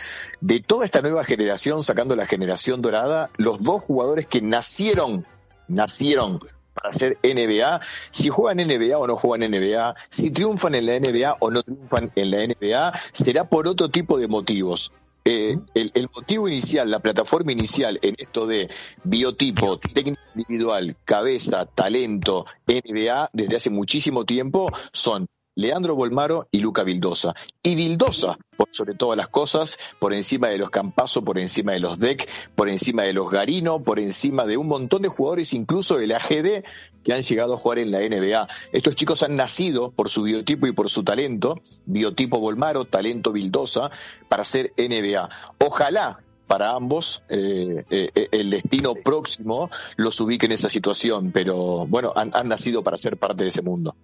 [0.42, 5.26] De toda esta nueva generación, sacando la generación dorada, los dos jugadores que nacieron,
[5.70, 6.40] nacieron
[6.78, 11.38] para hacer NBA, si juegan NBA o no juegan NBA, si triunfan en la NBA
[11.40, 14.92] o no triunfan en la NBA, será por otro tipo de motivos.
[15.26, 18.70] eh, el, motivo inicial, la plataforma inicial en esto de
[19.04, 26.84] biotipo, técnica individual, cabeza, talento, NBA, desde hace muchísimo tiempo, son Leandro Bolmaro y Luca
[26.84, 27.34] Vildosa.
[27.63, 31.80] Y Vildosa, por sobre todas las cosas, por encima de los Campazo, por encima de
[31.80, 35.98] los Deck, por encima de los Garino, por encima de un montón de jugadores, incluso
[35.98, 36.63] de la GD,
[37.04, 38.48] que han llegado a jugar en la NBA.
[38.72, 43.89] Estos chicos han nacido por su biotipo y por su talento, biotipo Bolmaro, talento Vildosa,
[44.30, 45.28] para ser NBA.
[45.65, 52.13] Ojalá para ambos eh, eh, el destino próximo los ubique en esa situación, pero bueno,
[52.15, 53.96] han nacido para ser parte de ese mundo.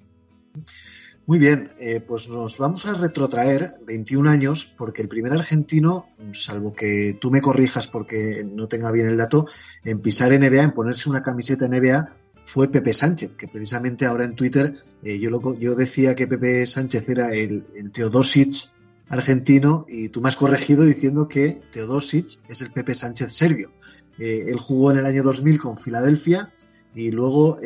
[1.25, 6.73] Muy bien, eh, pues nos vamos a retrotraer 21 años porque el primer argentino, salvo
[6.73, 9.47] que tú me corrijas porque no tenga bien el dato,
[9.85, 12.13] en pisar NBA, en ponerse una camiseta NBA,
[12.45, 17.07] fue Pepe Sánchez, que precisamente ahora en Twitter eh, yo, yo decía que Pepe Sánchez
[17.07, 18.73] era el, Teodosic
[19.07, 23.71] argentino y tú me has corregido diciendo que Teodosic es el Pepe Sánchez serbio.
[24.19, 26.51] Eh, él jugó en el año 2000 con Filadelfia
[26.93, 27.57] y luego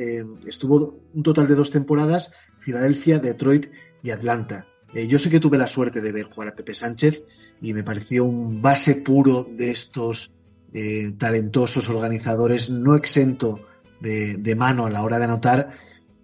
[0.45, 2.31] estuvo un total de dos temporadas
[2.67, 3.67] Filadelfia, Detroit
[4.03, 4.67] y Atlanta.
[4.93, 7.23] Eh, yo sé que tuve la suerte de ver jugar a Pepe Sánchez
[7.61, 10.33] y me pareció un base puro de estos
[10.73, 13.61] eh, talentosos organizadores, no exento
[14.01, 15.71] de, mano a la hora de anotar,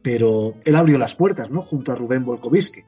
[0.01, 1.61] pero él abrió las puertas, ¿no?
[1.61, 2.83] Junto a Rubén Volkovitsky.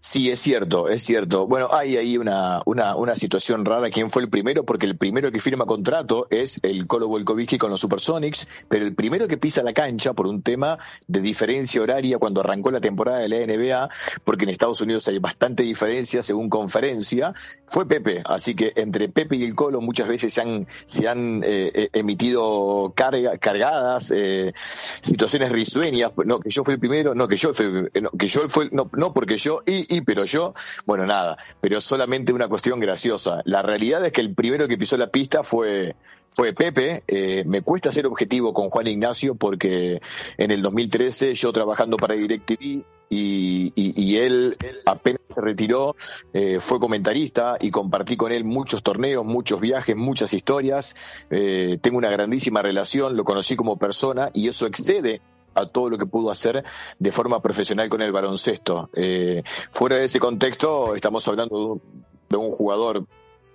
[0.00, 1.48] Sí, es cierto, es cierto.
[1.48, 3.90] Bueno, hay ahí una, una, una, situación rara.
[3.90, 4.64] ¿Quién fue el primero?
[4.64, 8.94] Porque el primero que firma contrato es el Colo Volkovitsky con los Supersonics, pero el
[8.94, 13.18] primero que pisa la cancha por un tema de diferencia horaria cuando arrancó la temporada
[13.18, 13.88] de la NBA,
[14.22, 17.34] porque en Estados Unidos hay bastante diferencia según conferencia,
[17.66, 18.20] fue Pepe.
[18.24, 21.90] Así que entre Pepe y el Colo muchas veces se han, se han eh, eh,
[21.92, 26.12] emitido carga, cargadas, eh, situaciones risueñas.
[26.24, 27.66] No, que yo fui el primero, no, que yo fui,
[28.00, 30.54] no, que yo fue, no, no porque yo, y y pero yo,
[30.86, 33.42] bueno, nada, pero solamente una cuestión graciosa.
[33.44, 35.96] La realidad es que el primero que pisó la pista fue,
[36.30, 37.02] fue Pepe.
[37.06, 40.00] Eh, me cuesta ser objetivo con Juan Ignacio porque
[40.36, 45.96] en el 2013 yo trabajando para DirecTV y, y, él apenas se retiró,
[46.34, 50.94] eh, fue comentarista y compartí con él muchos torneos, muchos viajes, muchas historias.
[51.30, 55.22] Eh, tengo una grandísima relación, lo conocí como persona y eso excede
[55.58, 56.64] a todo lo que pudo hacer
[56.98, 58.90] de forma profesional con el baloncesto.
[58.94, 61.80] Eh, fuera de ese contexto, estamos hablando
[62.28, 63.06] de un, jugador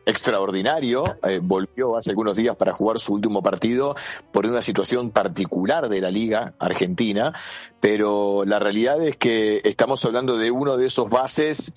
[0.06, 3.96] extraordinario, eh, volvió hace algunos días para jugar su último partido
[4.32, 7.34] por una situación particular de la liga argentina,
[7.80, 11.72] pero la realidad es que estamos hablando de uno de esos bases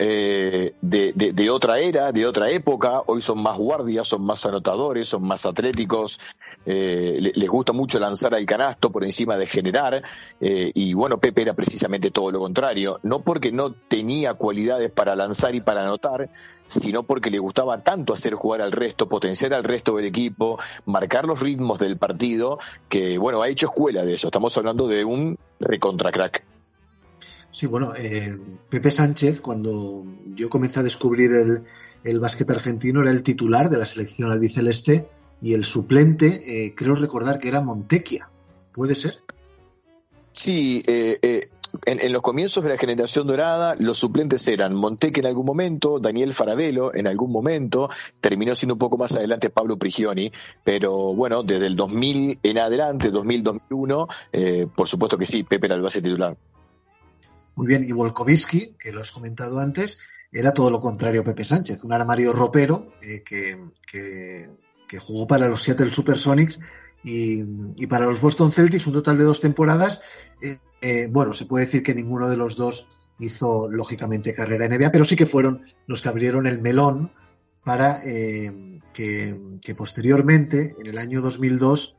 [0.00, 3.02] eh, de, de, otra era, de otra época.
[3.06, 6.20] Hoy son más guardias, son más anotadores, son más atléticos,
[6.64, 10.02] eh, les gusta mucho lanzar al canasto por encima de generar.
[10.40, 13.00] Eh, y bueno, Pepe era precisamente todo lo contrario.
[13.02, 16.30] No porque no tenía cualidades para lanzar y para anotar,
[16.68, 21.24] sino porque le gustaba tanto hacer jugar al resto, potenciar al resto del equipo, marcar
[21.24, 24.28] los ritmos del partido, que bueno, ha hecho escuela de eso.
[24.28, 26.57] Estamos hablando de un recontra crack.
[27.50, 31.64] Sí, bueno, eh, Pepe Sánchez, cuando yo comencé a descubrir el,
[32.04, 35.08] el básquet argentino, era el titular de la selección albiceleste
[35.40, 38.28] y el suplente, eh, creo recordar que era Montequia.
[38.72, 39.18] ¿Puede ser?
[40.32, 41.48] Sí, eh,
[41.84, 46.34] en, los comienzos de la generación dorada, los suplentes eran Monteque en algún momento, Daniel
[46.34, 47.88] Farabelo en algún momento,
[48.20, 50.30] terminó siendo un poco más adelante Pablo Prigioni,
[50.62, 55.82] pero bueno, desde el 2000 en adelante, 2000-2001, por supuesto que sí, Pepe era el
[55.82, 56.36] base titular.
[57.58, 59.98] Muy bien, y Volkovitsky, que lo has comentado antes,
[60.30, 64.48] era todo lo contrario a Pepe Sánchez, un armario ropero eh, que,
[65.00, 66.60] jugó para los Seattle Supersonics
[67.02, 67.42] y,
[67.74, 70.02] y, para los Boston Celtics un total de dos temporadas.
[70.40, 72.86] Eh, eh, bueno, se puede decir que ninguno de los dos
[73.18, 77.10] hizo lógicamente carrera en NBA, pero sí que fueron los que abrieron el melón
[77.64, 81.96] para que, que, posteriormente, en el año 2002,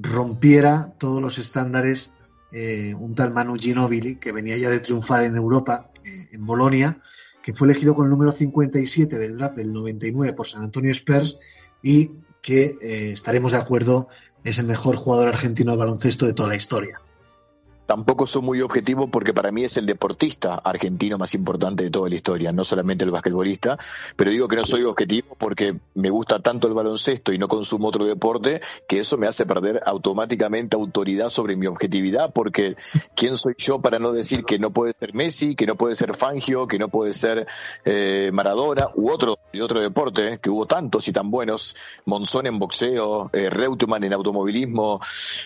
[0.00, 2.12] rompiera todos los estándares
[2.52, 7.00] eh, un tal Manu Ginobili, que venía ya de triunfar en Europa, eh, en Bolonia,
[7.42, 11.38] que fue elegido con el número 57 del draft del 99 por San Antonio Spurs
[11.82, 14.08] y que eh, estaremos de acuerdo
[14.44, 17.00] es el mejor jugador argentino de baloncesto de toda la historia
[17.88, 22.10] tampoco soy muy objetivo porque para mí es el deportista argentino más importante de toda
[22.10, 23.78] la historia, no solamente el basquetbolista,
[24.14, 27.88] pero digo que no soy objetivo porque me gusta tanto el baloncesto y no consumo
[27.88, 32.76] otro deporte que eso me hace perder automáticamente autoridad sobre mi objetividad porque
[33.16, 36.14] ¿quién soy yo para no decir que no puede ser Messi, que no puede ser
[36.14, 37.46] Fangio, que no puede ser
[37.86, 41.74] eh, Maradona u otro de otro deporte, que hubo tantos y tan buenos,
[42.04, 45.00] Monzón en boxeo, eh, Reutemann en automovilismo,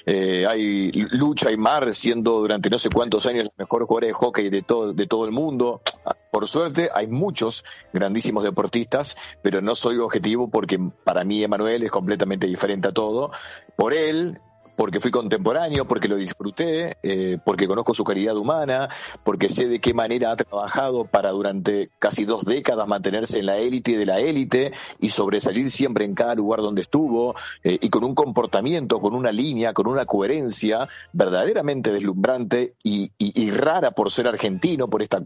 [0.07, 4.15] eh, hay Lucha y Mar siendo durante no sé cuántos años los mejores jugadores de
[4.15, 5.83] hockey de todo, de todo el mundo.
[6.31, 11.91] Por suerte hay muchos grandísimos deportistas, pero no soy objetivo porque para mí Emanuel es
[11.91, 13.31] completamente diferente a todo.
[13.77, 14.39] Por él,
[14.77, 18.89] porque fui contemporáneo, porque lo disfruté, eh, porque conozco su calidad humana,
[19.23, 23.59] porque sé de qué manera ha trabajado para durante casi dos décadas mantenerse en la
[23.59, 28.05] élite de la élite y sobresalir siempre en cada lugar donde estuvo, eh, y con
[28.05, 34.27] un comportamiento, con una línea, con una coherencia verdaderamente deslumbrante y, y rara por ser
[34.27, 35.23] argentino, por esta,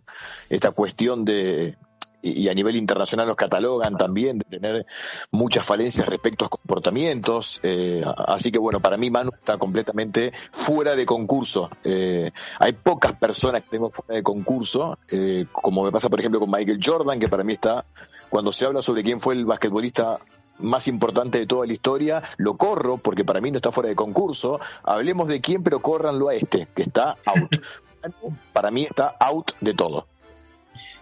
[0.49, 1.77] esta cuestión de,
[2.35, 4.87] y a nivel internacional nos catalogan también de tener
[5.31, 7.61] muchas falencias respecto a comportamientos.
[7.63, 11.71] Eh, así que bueno, para mí Manu está completamente fuera de concurso.
[11.85, 16.41] Eh, hay pocas personas que tengo fuera de concurso, eh, como me pasa por ejemplo
[16.41, 17.85] con Michael Jordan, que para mí está,
[18.29, 20.19] cuando se habla sobre quién fue el basquetbolista
[20.59, 23.97] más importante de toda la historia, lo corro porque para mí no está fuera de
[23.97, 24.59] concurso.
[24.83, 27.57] Hablemos de quién, pero córranlo a este, que está out.
[28.53, 30.07] para mí está out de todo.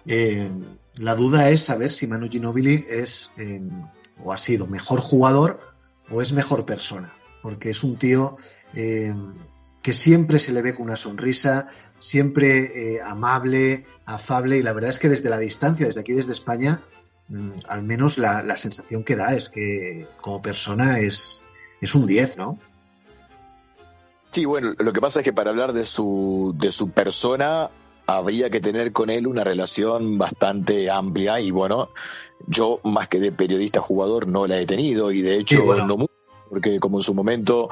[0.07, 0.51] Eh,
[0.97, 3.61] la duda es saber si Manu Ginobili es eh,
[4.23, 5.61] o ha sido mejor jugador
[6.11, 8.37] o es mejor persona, porque es un tío
[8.75, 9.15] eh,
[9.83, 11.69] que siempre se le ve con una sonrisa,
[11.99, 16.33] siempre eh, amable, afable, y la verdad es que desde la distancia, desde aquí, desde
[16.33, 16.83] España,
[17.29, 21.43] mm, al menos la, la, sensación que da es que como persona es,
[21.81, 22.59] es un 10, ¿no?
[24.31, 27.71] Sí, bueno, lo que pasa es que para hablar de su, de su persona
[28.07, 31.89] habría que tener con él una relación bastante amplia y bueno,
[32.47, 35.87] yo más que de periodista jugador no la he tenido y de hecho bueno.
[35.87, 36.13] no mucho,
[36.49, 37.69] porque como en su momento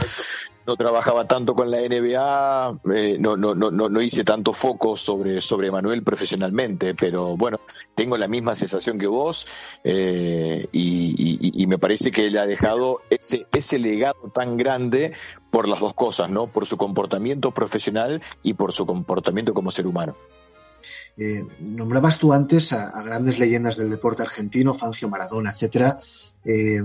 [0.66, 5.40] no trabajaba tanto con la NBA, eh, no, no, no, no hice tanto foco sobre,
[5.40, 7.60] sobre Manuel profesionalmente, pero bueno,
[7.94, 9.46] tengo la misma sensación que vos
[9.82, 15.12] eh, y, y, y, me parece que él ha dejado ese, ese legado tan grande
[15.52, 16.46] por las dos cosas, ¿no?
[16.46, 20.16] Por su comportamiento profesional y por su comportamiento como ser humano.
[21.18, 26.00] Eh, nombrabas tú antes a, grandes leyendas del deporte argentino, Fangio Maradona, etcétera.
[26.46, 26.82] Eh,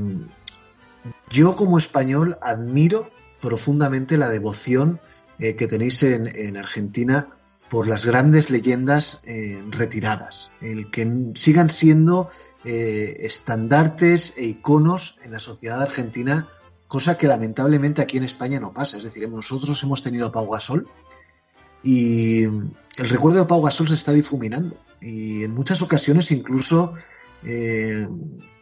[1.29, 3.09] yo como español admiro
[3.39, 4.99] profundamente la devoción
[5.39, 7.29] eh, que tenéis en, en, Argentina
[7.69, 12.29] por las grandes leyendas eh, retiradas, el que sigan siendo
[12.65, 16.49] estandartes e iconos en la sociedad argentina,
[16.87, 18.97] cosa que lamentablemente aquí en España no pasa.
[18.97, 20.87] Es decir, nosotros hemos tenido Pau Gasol
[21.83, 26.93] y el recuerdo de Pau Gasol se está difuminando y en muchas ocasiones incluso
[27.43, 28.07] eh,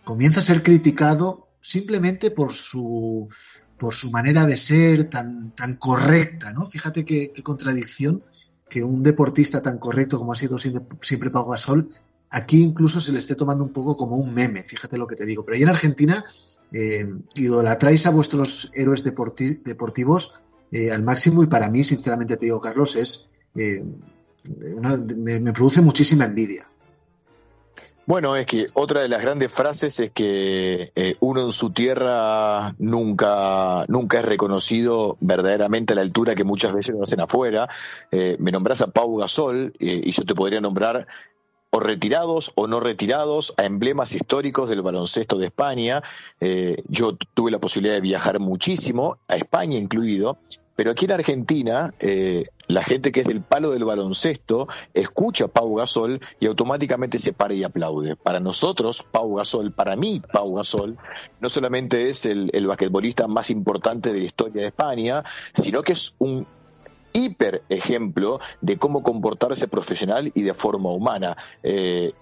[0.04, 3.30] comienza a ser criticado simplemente por su
[3.78, 6.66] por su manera de ser tan, tan correcta, ¿no?
[6.66, 8.24] Fíjate qué, qué, contradicción
[8.70, 11.90] que un deportista tan correcto como ha sido siempre Pau Gasol,
[12.30, 15.26] aquí incluso se le esté tomando un poco como un meme, fíjate lo que te
[15.26, 15.44] digo.
[15.44, 16.24] Pero ahí en Argentina
[16.74, 22.48] eh, idolatráis a vuestros héroes deporti deportivos eh, al máximo y para mí, sinceramente te
[22.48, 23.84] digo, Carlos, es eh,
[24.76, 26.70] una, me, me produce muchísima envidia.
[28.08, 32.76] Bueno, es que otra de las grandes frases es que eh, uno en su tierra
[32.78, 37.68] nunca, nunca es reconocido verdaderamente a la altura que muchas veces lo hacen afuera.
[38.12, 41.08] Me nombras a Pau Gasol y yo te podría nombrar
[41.76, 46.02] o retirados o no retirados a emblemas históricos del baloncesto de España.
[46.40, 50.38] Eh, yo tuve la posibilidad de viajar muchísimo, a España incluido,
[50.78, 55.48] pero aquí en Argentina, eh, la gente que es del palo del baloncesto escucha a
[55.50, 58.16] Pau Gasol y automáticamente se para y aplaude.
[58.16, 60.98] Para nosotros, Pau Gasol, para mí, Pau Gasol,
[61.42, 65.24] no solamente es el, el basquetbolista más importante de la historia de España,
[65.54, 66.48] sino que es un
[67.16, 71.38] hiper ejemplo de cómo comportarse profesional y de forma humana.
[71.64, 72.14] Eh,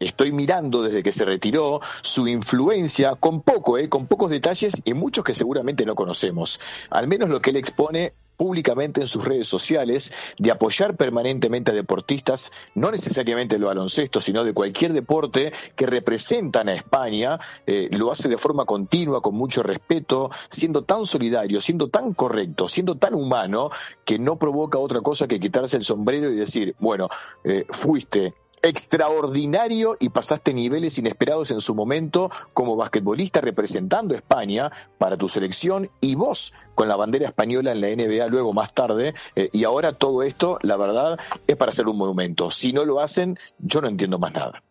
[0.00, 4.94] estoy mirando desde que se retiró su influencia con poco, eh, con pocos detalles y
[4.94, 6.60] muchos que seguramente no conocemos.
[6.90, 11.74] Al menos lo que él expone públicamente en sus redes sociales de apoyar permanentemente a
[11.74, 18.10] deportistas, no necesariamente del baloncesto, sino de cualquier deporte que representan a España, eh, lo
[18.10, 23.14] hace de forma continua, con mucho respeto, siendo tan solidario, siendo tan correcto, siendo tan
[23.14, 23.70] humano,
[24.04, 27.08] que no provoca otra cosa que quitarse el sombrero y decir, bueno,
[27.44, 34.70] eh, fuiste extraordinario y pasaste niveles inesperados en su momento como basquetbolista representando a España
[34.98, 39.14] para tu selección y vos con la bandera española en la NBA luego más tarde
[39.36, 42.50] eh, y ahora todo esto la verdad es para hacer un monumento.
[42.50, 44.62] Si no lo hacen yo no entiendo más nada.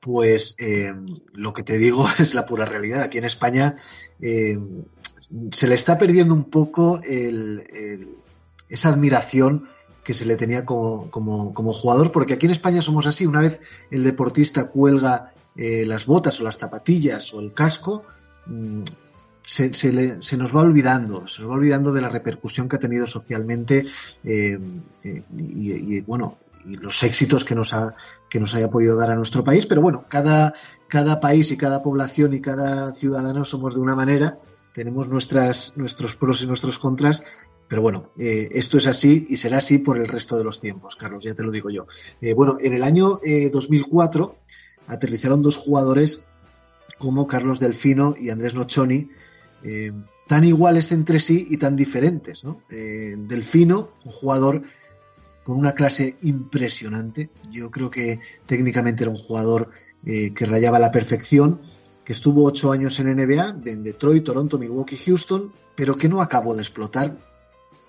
[0.00, 0.92] Pues eh,
[1.32, 3.02] lo que te digo es la pura realidad.
[3.02, 3.76] Aquí en España
[4.20, 4.58] eh,
[5.52, 8.18] se le está perdiendo un poco el,
[8.68, 9.68] esa admiración
[10.04, 13.60] que se le tenía como, como, jugador, porque aquí en España somos así, una vez
[13.90, 18.04] el deportista cuelga eh, las botas o las zapatillas o el casco,
[18.46, 18.82] mmm,
[19.44, 23.06] se, se, nos va olvidando, se nos va olvidando de la repercusión que ha tenido
[23.06, 23.84] socialmente
[24.22, 24.58] eh,
[25.02, 27.94] y, y, bueno, los éxitos que nos, ha,
[28.28, 29.66] que nos haya podido dar a nuestro país.
[29.66, 30.54] Pero bueno, cada,
[30.88, 34.38] cada país y cada población y cada ciudadano somos de una manera,
[34.72, 37.22] tenemos nuestras, nuestros pros y nuestros contras.
[37.72, 40.94] Pero bueno, eh, esto es así y será así por el resto de los tiempos,
[40.94, 41.86] Carlos, ya te lo digo yo.
[42.20, 43.18] Eh, bueno, en el año
[43.50, 44.36] 2004
[44.88, 46.20] aterrizaron dos jugadores
[46.98, 49.08] como Carlos Delfino y Andrés Noccioni,
[50.28, 52.44] tan iguales entre sí y tan diferentes.
[52.44, 52.60] ¿no?
[52.68, 54.64] Delfino, un jugador
[55.42, 57.30] con una clase impresionante.
[57.50, 59.70] Yo creo que técnicamente era un jugador
[60.04, 61.62] eh, que rayaba la perfección,
[62.04, 66.54] que estuvo ocho años en NBA, en Detroit, Toronto, Milwaukee, Houston, pero que no acabó
[66.54, 67.31] de explotar.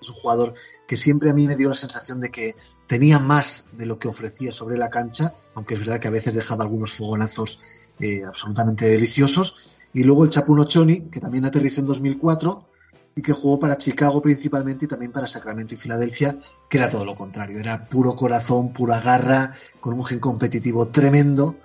[0.04, 0.54] Es un jugador
[0.86, 4.08] que siempre a mí me dio la sensación de que tenía más de lo que
[4.08, 7.60] ofrecía sobre la cancha, aunque es verdad que a veces dejaba algunos fogonazos
[7.98, 9.56] eh, absolutamente deliciosos.
[9.92, 12.68] Y luego el Chapuno Choni, que también aterrizó en 2004,
[13.16, 16.36] y que jugó para Chicago principalmente y también para Sacramento y Filadelfia,
[16.68, 21.56] que era todo lo contrario, era puro corazón, pura garra, con un gen competitivo tremendo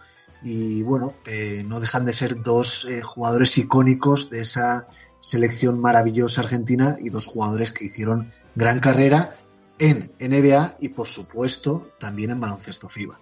[0.41, 4.87] y bueno, eh, no dejan de ser dos eh, jugadores icónicos de esa
[5.19, 9.35] selección maravillosa argentina y dos jugadores que hicieron gran carrera
[9.77, 13.19] en NBA y por supuesto también en baloncesto FIBA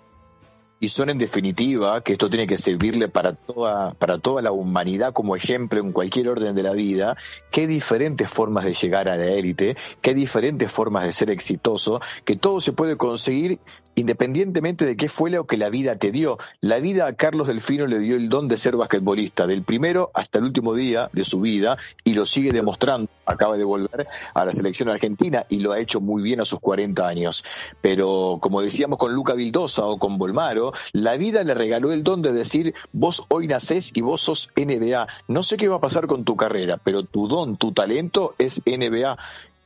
[0.79, 5.13] y son en definitiva, que esto tiene que servirle para toda, para toda la humanidad
[5.13, 7.17] como ejemplo en cualquier orden de la vida,
[7.51, 12.35] qué diferentes formas de llegar a la élite, qué diferentes formas de ser exitoso, que
[12.35, 13.59] todo se puede conseguir
[13.95, 16.37] independientemente de qué fue lo que la vida te dio.
[16.61, 20.37] La vida a Carlos Delfino le dio el don de ser basquetbolista, del primero hasta
[20.37, 23.09] el último día de su vida, y lo sigue demostrando.
[23.27, 26.59] Acaba de volver a la selección argentina y lo ha hecho muy bien a sus
[26.59, 27.43] 40 años.
[27.81, 32.21] Pero como decíamos con Luca Vildosa o con Bolmaro, la vida le regaló el don
[32.21, 35.07] de decir, vos hoy nacés y vos sos NBA.
[35.27, 38.61] No sé qué va a pasar con tu carrera, pero tu don, tu talento es
[38.65, 39.17] NBA.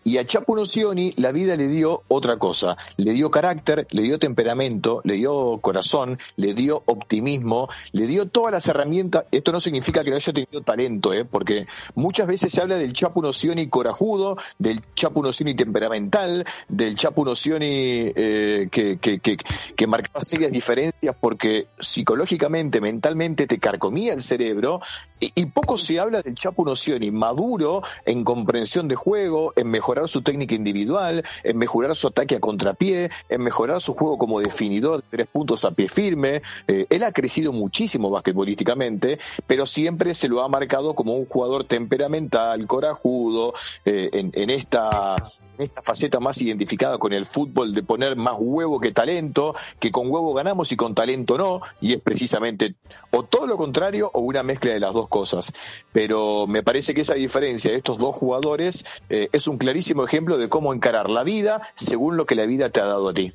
[0.03, 4.17] Y a Chapo Nocioni la vida le dio otra cosa, le dio carácter, le dio
[4.17, 9.25] temperamento, le dio corazón, le dio optimismo, le dio todas las herramientas.
[9.31, 11.25] Esto no significa que no haya tenido talento, ¿eh?
[11.25, 17.23] porque muchas veces se habla del Chapo Nocioni corajudo, del Chapo Nocioni temperamental, del Chapo
[17.23, 19.37] Nocioni eh, que, que, que,
[19.75, 24.81] que marcaba serias diferencias porque psicológicamente, mentalmente te carcomía el cerebro
[25.21, 30.07] y, poco se habla del Chapo Nocioni maduro en comprensión de juego, en mejor mejorar
[30.07, 35.01] su técnica individual, en mejorar su ataque a contrapié, en mejorar su juego como definidor
[35.01, 36.43] de tres puntos a pie firme.
[36.67, 41.65] Eh, él ha crecido muchísimo basquetbolísticamente, pero siempre se lo ha marcado como un jugador
[41.65, 43.53] temperamental, corajudo,
[43.83, 45.15] eh, en, en esta
[45.61, 50.09] esta faceta más identificada con el fútbol de poner más huevo que talento, que con
[50.09, 52.75] huevo ganamos y con talento no, y es precisamente
[53.11, 55.53] o todo lo contrario o una mezcla de las dos cosas.
[55.91, 60.37] Pero me parece que esa diferencia de estos dos jugadores eh, es un clarísimo ejemplo
[60.37, 63.33] de cómo encarar la vida según lo que la vida te ha dado a ti.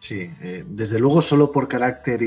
[0.00, 2.20] Sí, eh, desde luego solo por carácter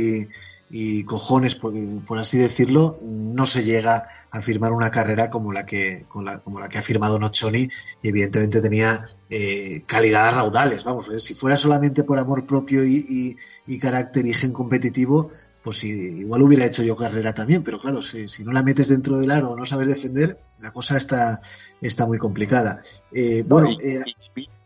[0.70, 1.74] y, cojones, por,
[2.06, 6.70] por, así decirlo, no se llega a firmar una carrera como la que, como la
[6.70, 7.70] que ha firmado Noccioni
[8.02, 10.84] y evidentemente tenía eh, calidad a raudales.
[10.84, 13.38] Vamos, eh, si fuera solamente por amor propio y,
[13.82, 15.30] carácter y gen competitivo,
[15.64, 19.18] pues igual hubiera hecho yo carrera también, pero claro, si, si, no la metes dentro
[19.18, 21.42] del aro o no sabes defender, la cosa está,
[21.82, 22.82] está muy complicada.
[23.12, 24.02] Eh, bueno, eh,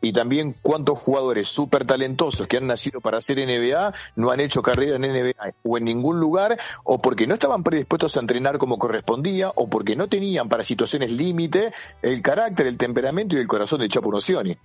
[0.01, 4.61] y también cuántos jugadores súper talentosos que han nacido para hacer NBA no han hecho
[4.61, 8.79] carrera en NBA o en ningún lugar, o porque no estaban predispuestos a entrenar como
[8.79, 11.71] correspondía, o porque no tenían para situaciones límite
[12.01, 14.57] el carácter, el temperamento y el corazón de Chapo Nocioni.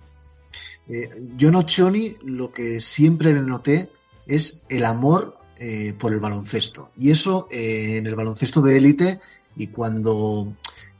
[0.89, 3.89] Eh, yo Nocioni lo que siempre le noté
[4.25, 6.91] es el amor eh, por el baloncesto.
[6.97, 9.19] Y eso eh, en el baloncesto de élite
[9.55, 10.53] y cuando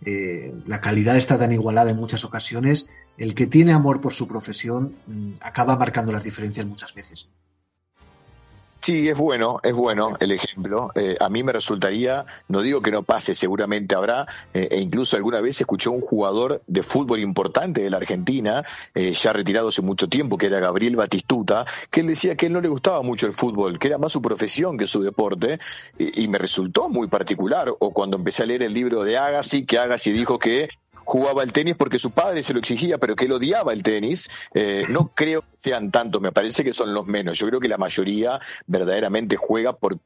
[0.06, 2.88] eh, la calidad está tan igualada en muchas ocasiones,
[3.18, 7.30] el que tiene amor por su profesión mm, acaba marcando las diferencias muchas veces.
[8.88, 10.94] Sí, es bueno, es bueno el ejemplo.
[10.96, 15.18] Eh, a mí me resultaría, no digo que no pase, seguramente habrá, eh, e incluso
[15.18, 18.64] alguna vez escuché a un jugador de fútbol importante de la Argentina,
[18.96, 22.54] eh, ya retirado hace mucho tiempo, que era Gabriel Batistuta, que él decía que él
[22.54, 25.60] no le gustaba mucho el fútbol, que era más su profesión que su deporte,
[25.98, 27.70] y, y me resultó muy particular.
[27.80, 30.70] O cuando empecé a leer el libro de Agassi, que Agassi dijo que
[31.08, 34.30] jugaba el tenis porque su padre se lo exigía, pero que él odiaba el tenis.
[34.54, 37.40] Eh, no creo que sean tantos, me parece que son los menos.
[37.40, 40.00] Yo creo que la mayoría verdaderamente juega por,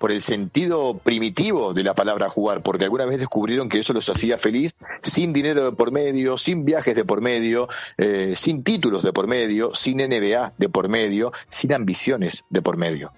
[0.00, 4.08] por el sentido primitivo de la palabra jugar, porque alguna vez descubrieron que eso los
[4.08, 4.74] hacía feliz
[5.04, 9.28] sin dinero de por medio, sin viajes de por medio, eh, sin títulos de por
[9.28, 13.12] medio, sin NBA de por medio, sin ambiciones de por medio.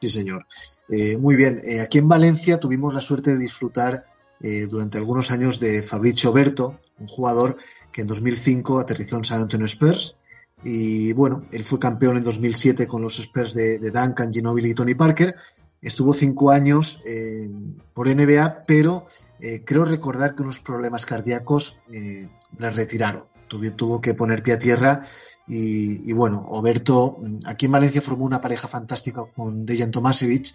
[0.00, 0.46] Sí, señor.
[0.88, 1.60] Eh, muy bien.
[1.80, 4.04] aquí en Valencia tuvimos la suerte de disfrutar
[4.42, 7.56] eh, durante algunos años de Fabricio Berto, un jugador
[7.92, 10.16] que en 2005 aterrizó en San Antonio Spurs
[10.64, 14.94] Y bueno, él fue campeón en 2007 con los Spurs de, Duncan, Ginobili y Tony
[14.94, 15.34] Parker.
[15.80, 17.48] Estuvo cinco años eh,
[17.94, 19.06] por NBA, pero
[19.40, 23.24] eh, creo recordar que unos problemas cardíacos le retiraron.
[23.48, 25.02] Tuvo, que poner pie a tierra
[25.46, 30.54] y, bueno, Oberto aquí en Valencia formó una pareja fantástica con Dejan Tomasevich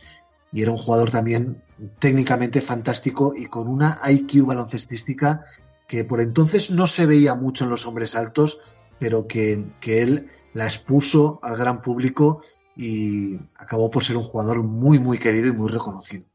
[0.52, 1.62] y era un jugador también
[2.00, 5.46] técnicamente fantástico y con una IQ baloncestística
[5.88, 8.60] que por entonces no se veía mucho en los hombres altos,
[9.00, 12.42] pero que, que él la expuso al gran público
[12.76, 16.26] y acabó por ser un jugador muy, muy querido y muy reconocido.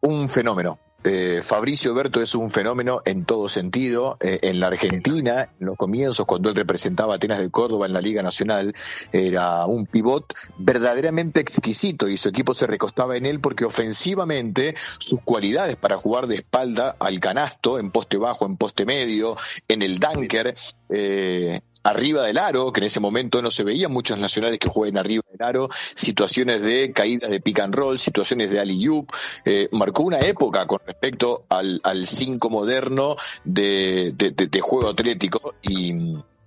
[0.00, 4.16] Un fenómeno, eh, Fabricio Berto es un fenómeno en todo sentido.
[4.20, 7.92] Eh, en la Argentina, en los comienzos, cuando él representaba a Atenas de Córdoba en
[7.92, 8.74] la Liga Nacional,
[9.12, 15.20] era un pivot verdaderamente exquisito y su equipo se recostaba en él porque ofensivamente sus
[15.22, 19.36] cualidades para jugar de espalda al canasto, en poste bajo, en poste medio,
[19.68, 20.54] en el dunker,
[20.90, 24.98] eh, arriba del aro, que en ese momento no se veían muchos nacionales que jueguen
[24.98, 28.80] arriba del aro, situaciones de caída de pick and roll, situaciones de alley
[29.44, 35.94] eh, marcó una época con respecto al 5 moderno de, de, juego atlético y,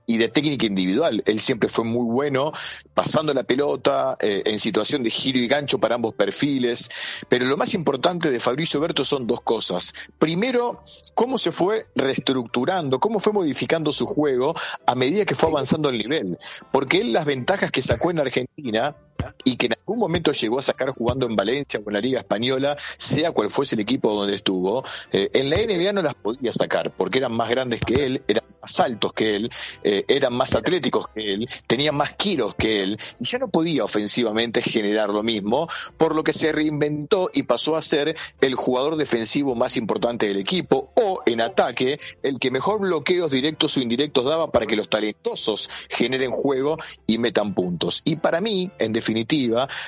[0.05, 1.23] y de técnica individual.
[1.25, 2.51] Él siempre fue muy bueno
[2.93, 6.89] pasando la pelota eh, en situación de giro y gancho para ambos perfiles.
[7.29, 9.93] Pero lo más importante de Fabricio Berto son dos cosas.
[10.19, 10.83] Primero,
[11.15, 14.53] cómo se fue reestructurando, cómo fue modificando su juego
[14.85, 16.37] a medida que fue avanzando el nivel.
[16.71, 18.95] Porque él las ventajas que sacó en Argentina
[19.43, 22.19] y que en algún momento llegó a sacar jugando en Valencia o en la Liga
[22.19, 26.53] Española, sea cual fuese el equipo donde estuvo, eh, en la NBA no las podía
[26.53, 29.51] sacar porque eran más grandes que él, eran más altos que él,
[29.83, 33.83] eh, eran más atléticos que él, tenían más kilos que él, y ya no podía
[33.83, 38.95] ofensivamente generar lo mismo, por lo que se reinventó y pasó a ser el jugador
[38.95, 44.25] defensivo más importante del equipo, o en ataque, el que mejor bloqueos directos o indirectos
[44.25, 48.01] daba para que los talentosos generen juego y metan puntos.
[48.05, 49.02] Y para mí, en definitiva,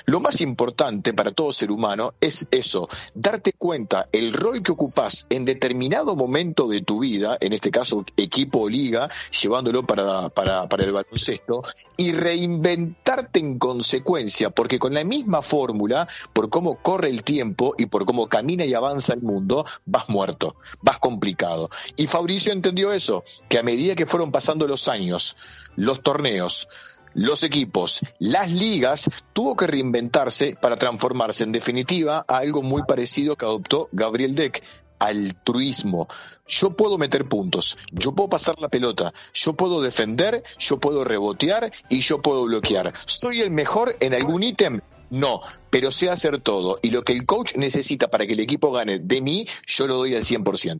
[0.06, 5.28] lo más importante para todo ser humano es eso, darte cuenta el rol que ocupas
[5.30, 9.10] en determinado momento de tu vida, en este caso equipo liga,
[9.42, 11.64] llevándolo para, para, para el baloncesto,
[11.98, 17.86] y reinventarte en consecuencia, porque con la misma fórmula, por cómo corre el tiempo y
[17.86, 21.70] por cómo camina y avanza el mundo, vas muerto, vas complicado.
[21.96, 25.38] Y Fabricio entendió eso, que a medida que fueron pasando los años,
[25.76, 26.68] los torneos,
[27.16, 33.38] los equipos, las ligas, tuvo que reinventarse para transformarse en definitiva a algo muy parecido
[33.38, 34.62] que adoptó Gabriel Deck,
[35.00, 36.08] altruismo.
[36.46, 41.72] Yo puedo meter puntos, yo puedo pasar la pelota, yo puedo defender, yo puedo rebotear
[41.90, 42.94] y yo puedo bloquear.
[43.06, 44.82] ¿Soy el mejor en algún ítem?
[45.10, 45.40] No,
[45.70, 46.80] pero sé hacer todo.
[46.82, 49.96] Y lo que el coach necesita para que el equipo gane de mí, yo lo
[49.96, 50.80] doy al 100%.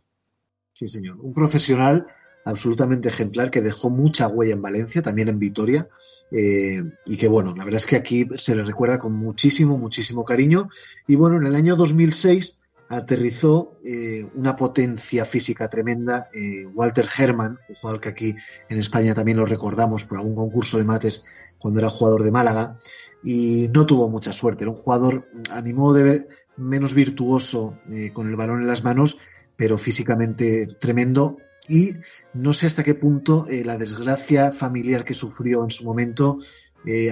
[0.74, 1.16] Sí, señor.
[1.18, 2.06] Un profesional
[2.46, 5.88] absolutamente ejemplar que dejó mucha huella en Valencia, también en Vitoria,
[6.30, 10.24] eh, y que bueno, la verdad es que aquí se le recuerda con muchísimo, muchísimo
[10.24, 10.68] cariño.
[11.08, 12.56] Y bueno, en el año 2006
[12.88, 16.28] aterrizó eh, una potencia física tremenda.
[16.32, 18.36] Eh, Walter Herman, un jugador que aquí
[18.68, 21.24] en España también lo recordamos por algún concurso de mates
[21.58, 22.76] cuando era jugador de Málaga,
[23.24, 24.62] y no tuvo mucha suerte.
[24.62, 27.76] Era un jugador, a mi modo de ver, menos virtuoso
[28.12, 29.18] con el balón en las manos,
[29.56, 31.38] pero físicamente tremendo.
[31.68, 31.92] Y
[32.32, 36.38] no sé hasta qué punto la desgracia familiar que sufrió en su momento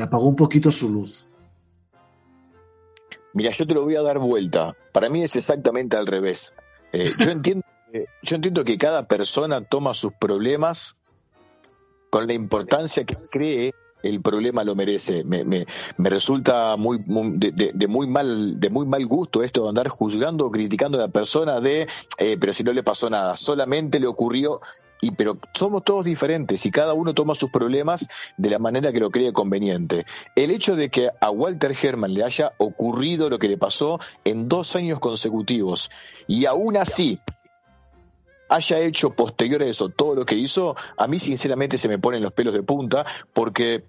[0.01, 1.29] apagó un poquito su luz.
[3.35, 4.77] Mira, yo te lo voy a dar vuelta.
[4.93, 6.55] Para mí es exactamente al revés.
[6.93, 7.67] Eh, yo, entiendo,
[8.23, 10.97] yo entiendo que cada persona toma sus problemas
[12.11, 13.75] con la importancia que cree
[14.05, 15.25] el problema lo merece.
[15.25, 19.89] Me, me, me resulta muy, de, muy mal de muy mal gusto esto de andar
[19.89, 21.89] juzgando o criticando a la persona de,
[22.19, 24.61] eh, pero si no le pasó nada, solamente le ocurrió
[25.01, 29.01] y pero somos todos diferentes y cada uno toma sus problemas de la manera que
[29.01, 30.07] lo cree conveniente.
[30.35, 34.49] El hecho de que a Walter Herman le haya ocurrido lo que le pasó en
[34.49, 35.91] dos años consecutivos
[36.27, 37.21] y aún así
[38.49, 42.23] haya hecho posterior a eso todo lo que hizo, a mí sinceramente se me ponen
[42.23, 43.85] los pelos de punta porque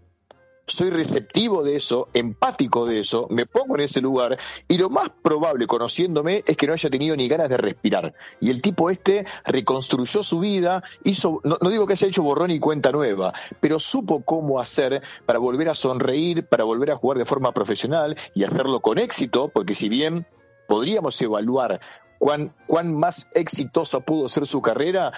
[0.67, 4.37] soy receptivo de eso, empático de eso, me pongo en ese lugar
[4.67, 8.13] y lo más probable, conociéndome, es que no haya tenido ni ganas de respirar.
[8.39, 12.59] Y el tipo este reconstruyó su vida, hizo, no, digo que haya hecho borrón y
[12.59, 17.25] cuenta nueva, pero supo cómo hacer para volver a sonreír, para volver a jugar de
[17.25, 20.25] forma profesional y hacerlo con éxito, porque si bien
[20.67, 21.79] podríamos evaluar
[22.17, 25.11] cuán, cuán más exitosa pudo ser su carrera,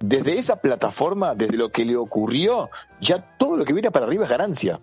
[0.00, 2.70] desde esa plataforma, desde lo que le ocurrió,
[3.00, 4.80] ya todo lo que viene para arriba es ganancia.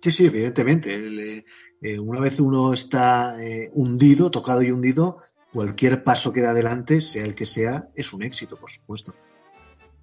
[0.00, 1.44] Sí, sí, evidentemente.
[1.80, 5.18] Eh, una vez uno está eh, hundido, tocado y hundido,
[5.52, 9.14] cualquier paso que da adelante, sea el que sea, es un éxito, por supuesto.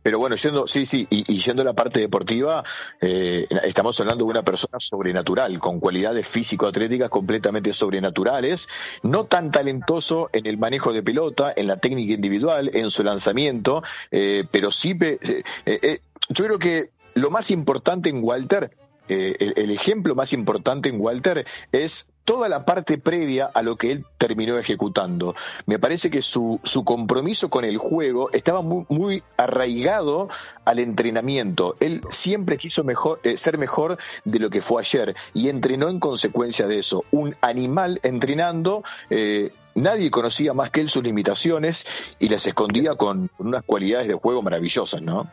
[0.04, 2.64] Pero bueno, yendo, sí, sí, y, yendo a la parte deportiva,
[3.00, 8.68] eh, estamos hablando de una persona sobrenatural, con cualidades físico-atléticas completamente sobrenaturales,
[9.04, 13.84] no tan talentoso en el manejo de pelota, en la técnica individual, en su lanzamiento,
[14.10, 16.00] eh, pero sí, eh,
[16.30, 18.72] yo creo que lo más importante en Walter
[19.12, 24.06] el, ejemplo más importante en Walter es toda la parte previa a lo que él
[24.18, 25.36] terminó ejecutando.
[25.66, 30.30] Me parece que su, su compromiso con el juego estaba muy, arraigado
[30.66, 31.76] al entrenamiento.
[31.80, 36.00] Él siempre quiso mejor, eh, ser mejor de lo que fue ayer y entrenó en
[36.00, 37.04] consecuencia de eso.
[37.12, 38.84] Un animal entrenando.
[39.10, 41.86] Eh, nadie conocía más que él sus limitaciones
[42.20, 45.32] y las escondía con, con unas cualidades de juego maravillosas, ¿no?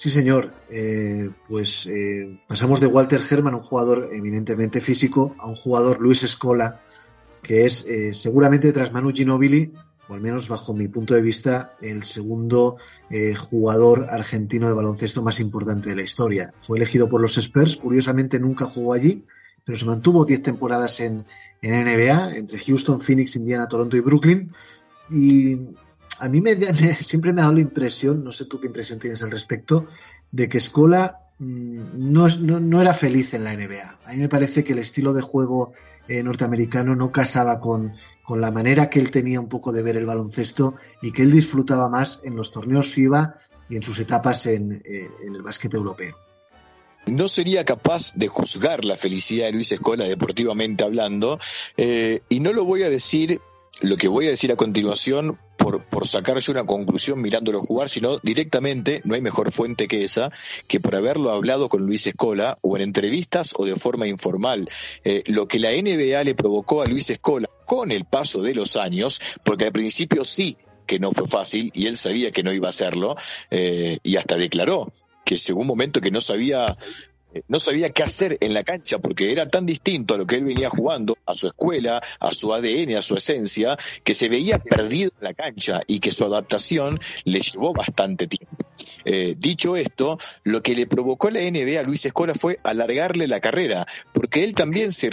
[0.00, 0.54] Sí, señor.
[0.70, 6.22] Eh, pues eh, pasamos de Walter Herman, un jugador eminentemente físico, a un jugador Luis
[6.22, 6.80] Escola,
[7.42, 9.74] que es eh, seguramente tras Manu Ginobili,
[10.08, 12.78] o al menos bajo mi punto de vista, el segundo
[13.36, 16.54] jugador argentino de baloncesto más importante de la historia.
[16.62, 19.26] Fue elegido por los Spurs, curiosamente nunca jugó allí,
[19.66, 21.26] pero se mantuvo 10 temporadas en,
[21.60, 24.50] en NBA, entre Houston, Phoenix, Indiana, Toronto y Brooklyn.
[25.10, 25.76] Y
[26.20, 26.56] a mí me,
[26.96, 29.88] siempre me ha dado la impresión, no sé tú qué impresión tienes al respecto,
[30.30, 33.98] de que Scola mm, no, era feliz en la NBA.
[34.04, 35.72] A mí me parece que el estilo de juego
[36.08, 39.96] eh, norteamericano no casaba con, con, la manera que él tenía un poco de ver
[39.96, 43.36] el baloncesto y que él disfrutaba más en los torneos FIBA
[43.68, 46.14] y en sus etapas en, eh, el básquet europeo.
[47.06, 51.38] No sería capaz de juzgar la felicidad de Luis Escola deportivamente hablando,
[51.76, 53.40] eh, y no lo voy a decir
[53.82, 57.88] lo que voy a decir a continuación por, por sacar yo una conclusión mirándolo jugar,
[57.88, 60.32] sino directamente, no hay mejor fuente que esa,
[60.66, 64.68] que por haberlo hablado con Luis Escola, o en entrevistas o de forma informal.
[65.04, 68.76] Eh, lo que la NBA le provocó a Luis Escola con el paso de los
[68.76, 70.56] años, porque al principio sí
[70.86, 73.16] que no fue fácil y él sabía que no iba a hacerlo,
[73.50, 74.92] eh, y hasta declaró
[75.24, 76.66] que llegó un momento que no sabía
[77.48, 80.44] no sabía qué hacer en la cancha porque era tan distinto a lo que él
[80.44, 85.10] venía jugando, a su escuela, a su ADN, a su esencia, que se veía perdido
[85.18, 88.56] en la cancha y que su adaptación le llevó bastante tiempo.
[89.04, 93.40] Eh, dicho esto, lo que le provocó la NBA a Luis Escola fue alargarle la
[93.40, 95.10] carrera, porque él también se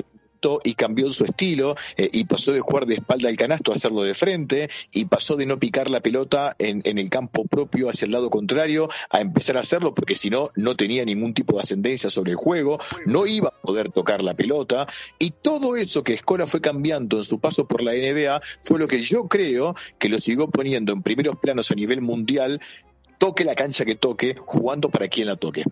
[0.63, 4.03] y cambió su estilo eh, y pasó de jugar de espalda al canasto a hacerlo
[4.03, 8.11] de frente y pasó de no picar la pelota en, el campo propio hacia el
[8.11, 12.09] lado contrario a empezar a hacerlo porque si no, no tenía ningún tipo de ascendencia
[12.09, 14.87] sobre el juego, no iba a poder tocar la pelota
[15.19, 18.87] y todo eso que Escola fue cambiando en su paso por la NBA fue lo
[18.87, 22.61] que yo creo que lo siguió poniendo en primeros planos a nivel mundial,
[23.17, 25.63] toque la cancha que toque, jugando para quien la toque.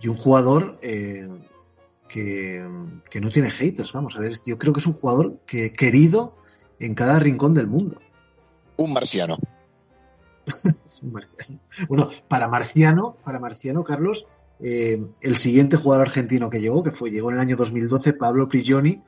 [0.00, 1.28] Y un jugador eh,
[2.08, 2.64] que,
[3.20, 3.92] no tiene haters.
[3.92, 6.36] Vamos a ver, yo creo que es un jugador que querido
[6.80, 8.00] en cada rincón del mundo.
[8.76, 9.38] Un marciano.
[11.88, 14.26] Bueno, para marciano, para marciano, Carlos,
[14.60, 18.48] eh, el siguiente jugador argentino que llegó, que fue, llegó en el año 2012, Pablo
[18.48, 19.02] Prigioni,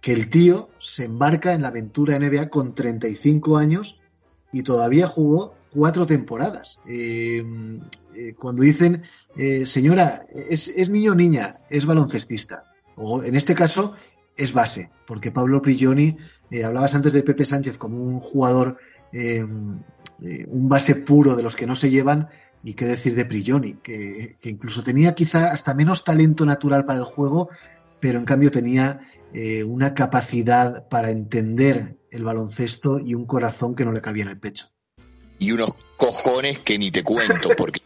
[0.00, 4.00] que el tío se embarca en la aventura NBA con 35 años
[4.52, 6.80] y todavía jugó cuatro temporadas.
[6.88, 7.44] Eh,
[8.14, 9.02] eh, cuando dicen,
[9.36, 12.64] eh, señora, es, niño o niña, es baloncestista.
[12.96, 13.94] O en este caso,
[14.36, 16.16] es base, porque Pablo Prigioni,
[16.64, 18.78] hablabas antes de Pepe Sánchez como un jugador,
[19.12, 22.28] un base puro de los que no se llevan,
[22.62, 27.04] y qué decir de Prigioni, que, incluso tenía quizá hasta menos talento natural para el
[27.04, 27.48] juego,
[28.00, 29.00] pero en cambio tenía
[29.66, 34.40] una capacidad para entender el baloncesto y un corazón que no le cabía en el
[34.40, 34.70] pecho
[35.40, 37.80] y unos cojones que ni te cuento, porque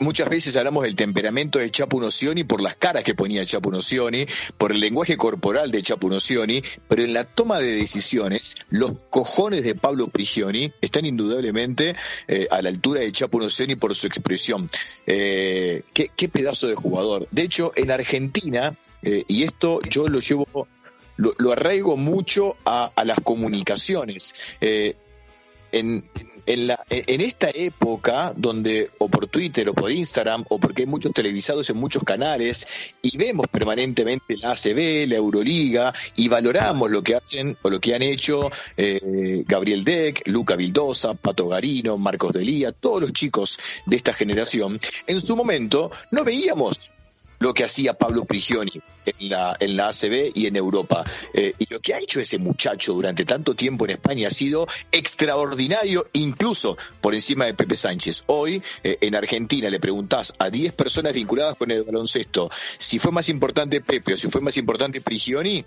[0.00, 4.26] muchas veces hablamos del temperamento de Chapo Nocioni por las caras que ponía Chapo Nocioni,
[4.58, 9.62] por el lenguaje corporal de Chapo Nocioni, pero en la toma de decisiones, los cojones
[9.62, 11.94] de Pablo Prigioni están indudablemente
[12.28, 14.68] eh, a la altura de Chapo Nocioni por su expresión.
[15.06, 17.28] Eh, qué, pedazo de jugador.
[17.30, 20.68] De hecho, en Argentina, eh, y esto yo lo llevo
[21.16, 26.04] lo, arraigo mucho a, las comunicaciones en,
[26.46, 30.86] en, la, en esta época donde o por Twitter o por Instagram o porque hay
[30.86, 32.66] muchos televisados en muchos canales
[33.02, 37.94] y vemos permanentemente la ACB, la Euroliga y valoramos lo que hacen o lo que
[37.94, 43.96] han hecho eh, Gabriel Deck, Luca Vildosa, Pato Garino, Marcos Delía, todos los chicos de
[43.96, 46.90] esta generación, en su momento no veíamos
[47.38, 48.72] lo que hacía Pablo Prigioni
[49.04, 51.04] en la, en la ACB y en Europa.
[51.32, 54.66] Eh, y lo que ha hecho ese muchacho durante tanto tiempo en España ha sido
[54.92, 58.24] extraordinario, incluso por encima de Pepe Sánchez.
[58.26, 63.12] Hoy eh, en Argentina le preguntás a 10 personas vinculadas con el baloncesto si fue
[63.12, 65.64] más importante Pepe o si fue más importante Prigioni,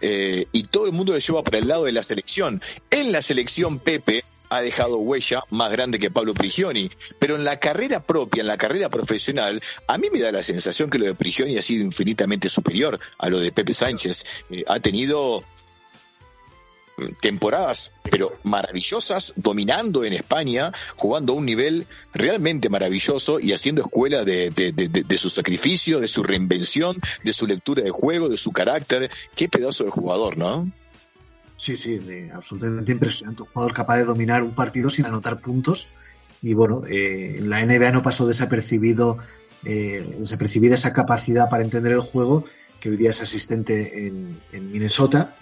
[0.00, 2.62] eh, y todo el mundo le lleva para el lado de la selección.
[2.90, 6.90] En la selección Pepe ha dejado huella más grande que Pablo Prigioni.
[7.18, 10.90] Pero en la carrera propia, en la carrera profesional, a mí me da la sensación
[10.90, 14.24] que lo de Prigioni ha sido infinitamente superior a lo de Pepe Sánchez.
[14.50, 15.44] Eh, ha tenido
[17.20, 24.24] temporadas, pero maravillosas, dominando en España, jugando a un nivel realmente maravilloso y haciendo escuela
[24.24, 29.10] de, de, su sacrificio, de su reinvención, de su lectura de juego, de su carácter.
[29.34, 30.70] Qué pedazo de jugador, ¿no?
[31.60, 32.00] Sí, sí,
[32.32, 33.42] absolutamente impresionante.
[33.42, 35.88] Un jugador capaz de dominar un partido sin anotar puntos.
[36.40, 39.18] Y bueno, eh, la NBA no pasó desapercibido,
[39.64, 42.44] eh, desapercibida esa capacidad para entender el juego,
[42.80, 45.36] que hoy día es asistente en, en Minnesota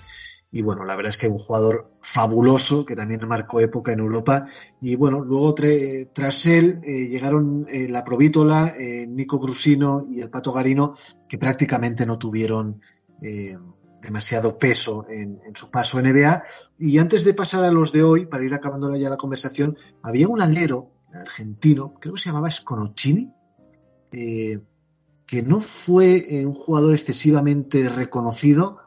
[0.51, 4.47] y bueno, la verdad es que un jugador fabuloso que también marcó época en Europa.
[4.81, 10.31] Y bueno, luego tras él eh, llegaron eh, la Provítola, eh, Nico Grusino y el
[10.31, 10.95] Pato Garino,
[11.29, 12.81] que prácticamente no tuvieron
[14.03, 16.43] demasiado peso en, su paso NBA.
[16.79, 20.29] Y antes de pasar a los de hoy, para ir acabando ya la conversación, había
[20.29, 23.33] un alero argentino, creo que se llamaba Sconocini,
[24.11, 28.79] que no fue un jugador excesivamente reconocido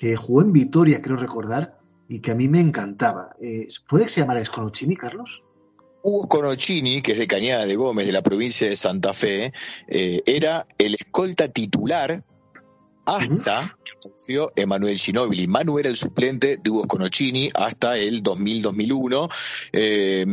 [0.00, 3.36] que jugó en Vitoria, creo recordar, y que a mí me encantaba.
[3.40, 5.42] Eh, ¿Puede que se llamara Sconocini, Carlos?
[6.02, 9.52] Hugo Conocini, que es de Cañada de Gómez, de la provincia de Santa Fe,
[9.86, 12.24] eh, era el escolta titular
[13.04, 15.46] hasta apareció Emanuel Ginóbili.
[15.46, 19.32] Manu era el suplente de Hugo Conocini hasta el 2000-2001.
[19.72, 20.26] Eh,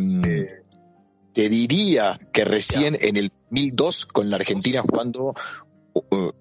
[1.33, 5.35] te diría que recién en el 2002, con la Argentina jugando
[5.93, 6.31] uh,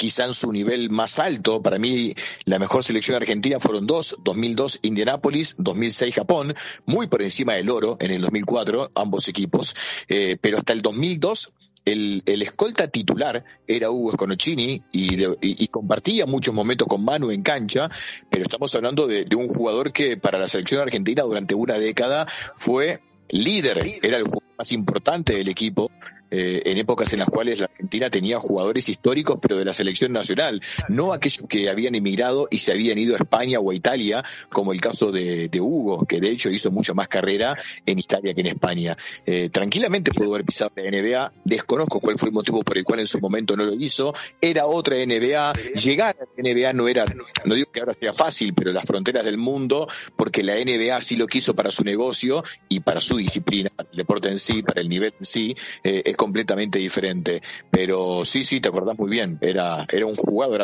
[0.00, 1.62] quizá en su nivel más alto.
[1.62, 2.14] Para mí,
[2.46, 6.54] la mejor selección argentina fueron dos, 2002 Indianápolis, 2006 Japón,
[6.86, 9.76] muy por encima del oro en el 2004, ambos equipos,
[10.08, 11.52] eh, pero hasta el 2002
[11.84, 17.88] el, el, escolta titular era Hugo Sconocini y, compartía muchos momentos con Manu en cancha,
[18.28, 22.26] pero estamos hablando de, de, un jugador que para la selección argentina durante una década
[22.56, 23.00] fue
[23.30, 25.90] líder, era el jugador más importante del equipo,
[26.30, 30.12] eh, en épocas en las cuales la Argentina tenía jugadores históricos, pero de la selección
[30.12, 34.22] nacional, no aquellos que habían emigrado y se habían ido a España o a Italia,
[34.48, 38.40] como el caso de, Hugo, que de hecho hizo mucha más carrera en Italia que
[38.40, 38.96] en España.
[39.26, 43.00] Eh, tranquilamente pudo haber pisado la NBA, desconozco cuál fue el motivo por el cual
[43.00, 47.04] en su momento no lo hizo, era otra NBA, llegar a la NBA no era,
[47.44, 51.16] no digo que ahora sea fácil, pero las fronteras del mundo, porque la NBA sí
[51.16, 54.80] lo quiso para su negocio y para su disciplina, para el deporte en sí, para
[54.80, 55.54] el nivel en sí,
[55.84, 57.40] eh, completamente diferente.
[57.70, 60.60] Pero sí, sí, te acordás muy bien, era, era un jugador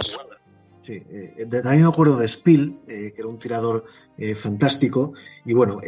[0.83, 3.87] Sí, eh, también me acuerdo de Spill, eh, que era un tirador
[4.19, 5.15] eh, fantástico.
[5.47, 5.81] Y bueno,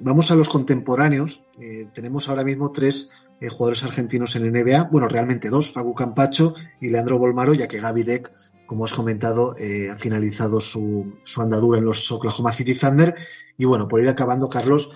[0.00, 1.44] vamos a los contemporáneos.
[1.92, 3.10] tenemos ahora mismo tres
[3.50, 4.88] jugadores argentinos en NBA.
[4.90, 8.32] Bueno, realmente dos, Facu Campacho y Leandro Bolmaro, ya que Gaby Deck,
[8.66, 9.54] como has comentado,
[9.92, 13.14] ha finalizado su, su, andadura en los Oklahoma City Thunder.
[13.56, 14.90] Y bueno, por ir acabando, Carlos,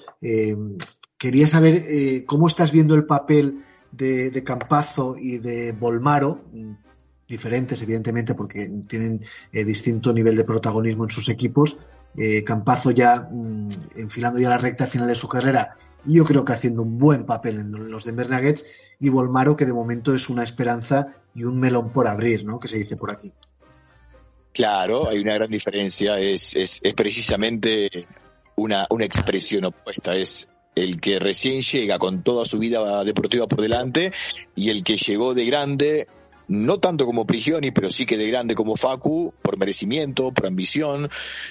[1.16, 1.84] quería saber
[2.26, 6.42] cómo estás viendo el papel de, Campazo y de Bolmaro,
[7.28, 9.22] diferentes evidentemente porque tienen
[9.52, 11.78] eh, distinto nivel de protagonismo en sus equipos.
[12.16, 16.44] Eh, Campazo ya mm, enfilando ya la recta final de su carrera y yo creo
[16.44, 18.66] que haciendo un buen papel en los Denver Nuggets
[19.00, 22.58] y Bolmaro que de momento es una esperanza y un melón por abrir, ¿no?
[22.58, 23.32] Que se dice por aquí.
[24.52, 28.06] Claro, hay una gran diferencia, es, es, es precisamente
[28.56, 33.60] una, una expresión opuesta, es el que recién llega con toda su vida deportiva por
[33.60, 34.12] delante
[34.54, 36.06] y el que llegó de grande,
[36.48, 41.08] no tanto como Prigioni, pero sí que de grande como Facu, por merecimiento, por ambición,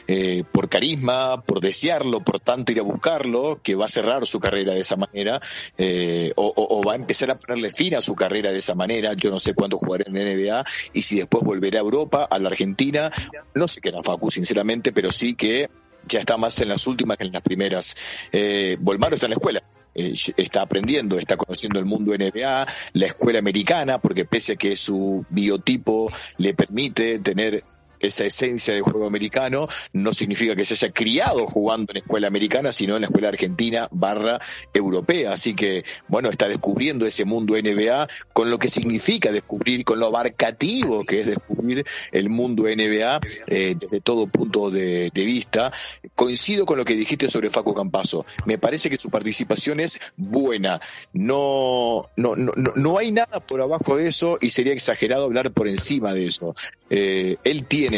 [0.08, 4.40] eh, por carisma, por desearlo, por tanto ir a buscarlo, que va a cerrar su
[4.40, 5.40] carrera de esa manera,
[5.78, 9.14] eh, o, va a empezar a ponerle fin a su carrera de esa manera.
[9.14, 10.64] Yo no sé cuándo jugará en NBA
[10.94, 13.10] y si después volverá a Europa, a la Argentina.
[13.54, 15.70] No sé qué era Facu, sinceramente, pero sí que
[16.08, 17.96] ya está más en las últimas que en las primeras.
[18.32, 19.64] Eh, Volmaro está en la escuela.
[19.94, 24.76] Eh, está aprendiendo, está conociendo el mundo NBA, la escuela americana, porque pese a que
[24.76, 27.64] su biotipo le permite tener
[28.02, 32.72] esa esencia de juego americano, no significa que se haya criado jugando en escuela americana,
[32.72, 34.40] sino en la escuela argentina barra
[34.74, 35.34] europea.
[35.34, 40.08] Así que, bueno, está descubriendo ese mundo NBA con lo que significa descubrir, con lo
[40.08, 45.72] abarcativo que es descubrir el mundo NBA eh, desde todo punto de, vista.
[46.16, 48.26] Coincido con lo que dijiste sobre Faco Campaso.
[48.46, 50.80] Me parece que su participación es buena.
[51.14, 55.68] No, no, no, no hay nada por abajo de eso y sería exagerado hablar por
[55.68, 56.56] encima de eso.
[56.90, 57.91] Eh, él tiene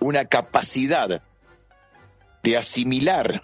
[0.00, 1.22] una capacidad
[2.42, 3.42] de asimilar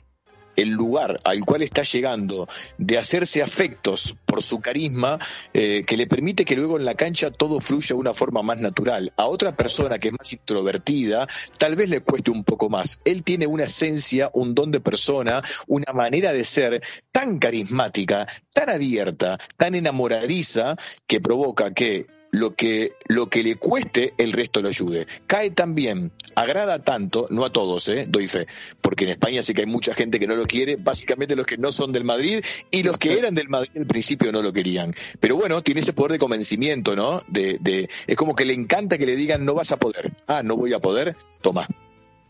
[0.57, 2.49] el lugar al cual está llegando,
[2.79, 5.19] de hacerse afectos por su carisma,
[5.55, 8.61] eh, que le permite que luego en la cancha todo fluya de una forma más
[8.61, 9.13] natural.
[9.17, 11.27] A otra persona que es más introvertida,
[11.59, 13.01] tal vez le cueste un poco más.
[13.05, 18.71] Él tiene una esencia, un don de persona, una manera de ser tan carismática, tan
[18.71, 20.77] abierta, tan enamoradiza,
[21.07, 25.07] que provoca que lo que, lo que le cueste, el resto lo ayude.
[25.27, 28.07] Cae tan bien, agrada tanto, no a todos, ¿eh?
[28.09, 28.47] doy fe,
[28.81, 31.57] porque en España sí que hay mucha gente que no lo quiere, básicamente los que
[31.57, 34.95] no son del Madrid y los que eran del Madrid al principio no lo querían.
[35.19, 37.23] Pero bueno, tiene ese poder de convencimiento, ¿no?
[37.29, 40.13] De, de, es como que le encanta que le digan no vas a poder.
[40.27, 41.67] Ah, no voy a poder, toma.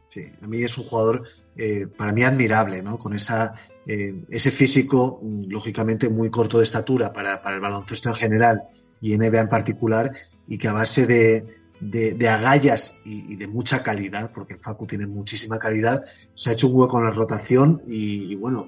[0.08, 1.24] Sí, a mí es un jugador
[1.56, 2.98] eh, para mí admirable, ¿no?
[2.98, 3.54] Con esa,
[3.86, 8.62] eh, ese físico, lógicamente muy corto de estatura para, para el baloncesto en general
[9.00, 10.12] y NBA en particular,
[10.48, 11.46] y que a base de,
[11.80, 16.02] de, agallas y, de mucha calidad, porque el Facu tiene muchísima calidad,
[16.34, 18.66] se ha hecho un hueco en la rotación y, bueno,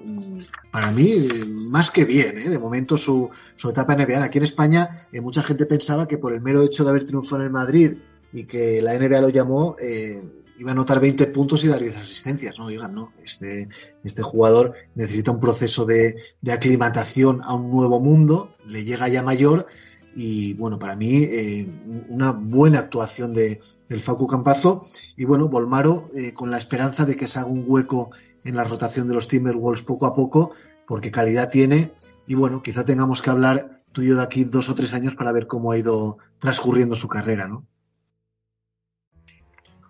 [0.71, 1.27] para mí
[1.69, 2.49] más que bien, ¿eh?
[2.49, 4.23] de momento su, su etapa NBA.
[4.23, 7.41] Aquí en España eh, mucha gente pensaba que por el mero hecho de haber triunfado
[7.41, 7.97] en el Madrid
[8.31, 10.23] y que la NBA lo llamó, eh,
[10.57, 12.55] iba a anotar 20 puntos y dar 10 asistencias.
[12.57, 13.11] No, digan, no.
[13.23, 13.69] Este,
[14.03, 19.21] este jugador necesita un proceso de, de aclimatación a un nuevo mundo, le llega ya
[19.21, 19.67] mayor
[20.15, 21.67] y bueno, para mí eh,
[22.09, 27.15] una buena actuación de, del Facu Campazo y bueno, Volmaro eh, con la esperanza de
[27.15, 28.11] que se haga un hueco
[28.43, 30.51] en la rotación de los Timberwolves poco a poco
[30.87, 31.93] porque calidad tiene
[32.27, 35.15] y bueno, quizá tengamos que hablar tú y yo de aquí dos o tres años
[35.15, 37.65] para ver cómo ha ido transcurriendo su carrera, ¿no?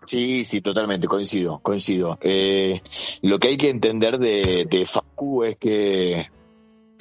[0.05, 2.17] Sí, sí, totalmente, coincido, coincido.
[2.21, 2.81] Eh,
[3.21, 6.27] lo que hay que entender de, de Facu es que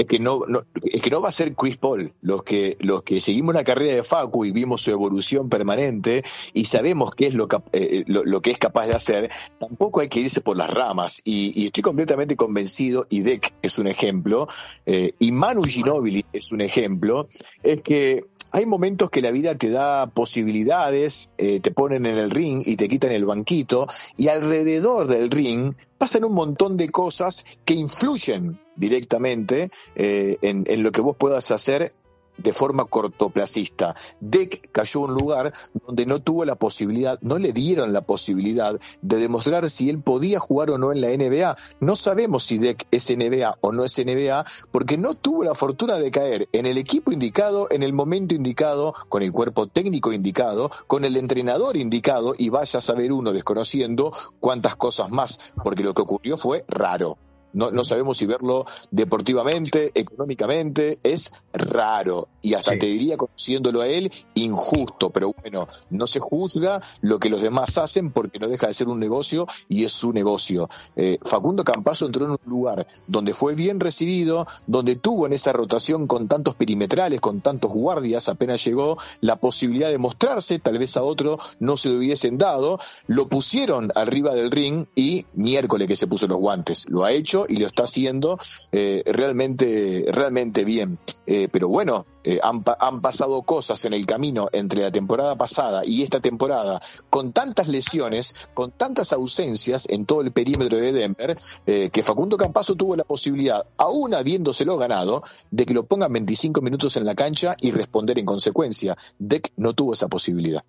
[0.02, 0.42] es que no,
[0.82, 2.12] es que no va a ser Chris Paul.
[2.20, 6.66] Los que, los que seguimos la carrera de Facu y vimos su evolución permanente y
[6.66, 10.40] sabemos qué es lo, eh, lo, que es capaz de hacer, tampoco hay que irse
[10.40, 11.20] por las ramas.
[11.24, 14.48] Y, estoy completamente convencido, y Deck es un ejemplo,
[14.86, 17.28] eh, y Manu Ginobili es un ejemplo,
[17.62, 22.30] es que hay momentos que la vida te da posibilidades, eh, te ponen en el
[22.30, 23.86] ring y te quitan el banquito,
[24.16, 30.82] y alrededor del ring pasan un montón de cosas que influyen directamente eh, en, en,
[30.82, 31.94] lo que vos puedas hacer
[32.36, 33.94] de forma cortoplacista.
[34.20, 35.52] Deck cayó a un lugar
[35.86, 40.38] donde no tuvo la posibilidad, no le dieron la posibilidad de demostrar si él podía
[40.38, 41.56] jugar o no en la NBA.
[41.80, 45.98] No sabemos si Deck es NBA o no es NBA porque no tuvo la fortuna
[45.98, 50.70] de caer en el equipo indicado, en el momento indicado, con el cuerpo técnico indicado,
[50.86, 55.94] con el entrenador indicado y vaya a saber uno desconociendo cuántas cosas más, porque lo
[55.94, 57.18] que ocurrió fue raro.
[57.52, 62.28] No, no sabemos si verlo deportivamente, económicamente, es raro.
[62.40, 65.10] Y hasta te diría, conociéndolo a él, injusto.
[65.10, 68.88] Pero bueno, no se juzga lo que los demás hacen porque no deja de ser
[68.88, 70.68] un negocio y es su negocio.
[70.96, 75.52] Eh, Facundo Campazo entró en un lugar donde fue bien recibido, donde tuvo en esa
[75.52, 80.96] rotación con tantos perimetrales, con tantos guardias, apenas llegó la posibilidad de mostrarse, tal vez
[80.96, 85.96] a otro no se lo hubiesen dado, lo pusieron arriba del ring y miércoles que
[85.96, 86.88] se puso los guantes.
[86.88, 88.38] Lo ha hecho y lo está haciendo
[88.70, 90.98] eh, realmente, realmente bien.
[91.26, 95.84] Eh, pero bueno, eh, han, han, pasado cosas en el camino entre la temporada pasada
[95.84, 96.80] y esta temporada,
[97.10, 102.74] con tantas lesiones, con tantas ausencias en todo el perímetro de Denver, que Facundo Campazo
[102.74, 107.56] tuvo la posibilidad, aún habiéndoselo ganado, de que lo pongan 25 minutos en la cancha
[107.60, 108.96] y responder en consecuencia.
[109.18, 110.64] Deck no tuvo esa posibilidad.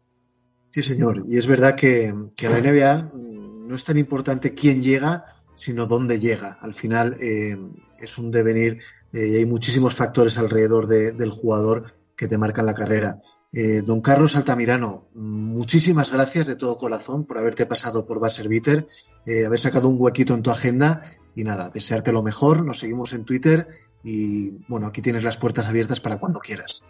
[0.71, 1.25] Sí, señor.
[1.29, 5.25] Y es verdad que, que a la NBA no es tan importante quién llega,
[5.55, 6.57] sino dónde llega.
[6.61, 7.57] Al final eh,
[7.99, 8.79] es un devenir
[9.11, 13.21] eh, y hay muchísimos factores alrededor de, del jugador que te marcan la carrera.
[13.51, 18.87] Eh, don Carlos Altamirano, muchísimas gracias de todo corazón por haberte pasado por Basser Bitter,
[19.45, 21.03] haber sacado un huequito en tu agenda
[21.35, 22.65] y nada, desearte lo mejor.
[22.65, 23.67] Nos seguimos en Twitter
[24.03, 26.81] y bueno, aquí tienes las puertas abiertas para cuando quieras.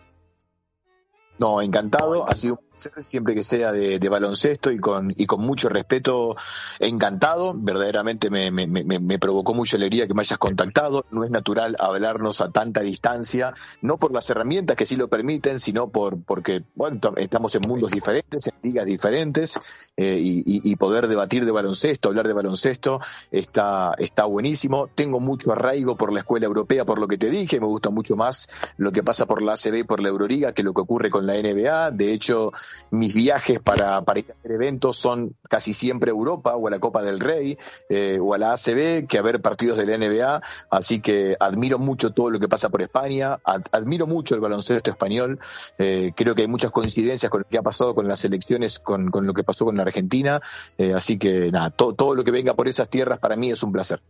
[1.40, 2.30] No, encantado.
[2.30, 6.36] Ha sido un placer siempre que sea de, baloncesto y con, y con mucho respeto.
[6.80, 7.54] Encantado.
[7.56, 11.06] Verdaderamente me, me, me, provocó mucha alegría que me hayas contactado.
[11.12, 15.60] No es natural hablarnos a tanta distancia, no por las herramientas que sí lo permiten,
[15.60, 19.60] sino por porque bueno, estamos en mundos diferentes, en ligas diferentes,
[19.98, 23.00] eh, y, y, poder debatir de baloncesto, hablar de baloncesto,
[23.32, 24.88] está, está buenísimo.
[24.94, 27.60] Tengo mucho arraigo por la escuela europea, por lo que te dije.
[27.60, 30.64] Me gusta mucho más lo que pasa por la ACB y por la Euroliga que
[30.64, 31.92] lo que ocurre con la NBA.
[31.92, 32.52] De hecho,
[32.92, 36.80] mis viajes para, para ir a hacer eventos son casi siempre Europa o a la
[36.80, 37.58] Copa del Rey
[37.90, 40.42] eh, o a la ACB que a ver partidos de la NBA.
[40.70, 43.38] Así que admiro mucho todo lo que pasa por España,
[43.72, 45.40] admiro mucho el baloncesto español.
[45.78, 49.12] Eh, creo que hay muchas coincidencias con lo que ha pasado con las elecciones, con,
[49.12, 50.40] con lo que pasó con la Argentina.
[50.78, 53.72] Eh, así que nada, todo lo que venga por esas tierras para mí es un
[53.72, 54.02] placer.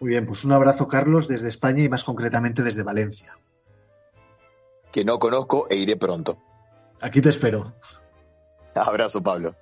[0.00, 3.36] Muy bien, pues un abrazo Carlos desde España y más concretamente desde Valencia.
[4.92, 6.38] Que no conozco e iré pronto.
[7.00, 7.74] Aquí te espero.
[8.74, 9.54] Abrazo Pablo.